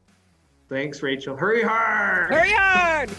Thanks, 0.68 1.02
Rachel. 1.02 1.38
Hurry 1.38 1.62
hard. 1.62 2.34
Hurry 2.34 2.52
hard. 2.52 3.10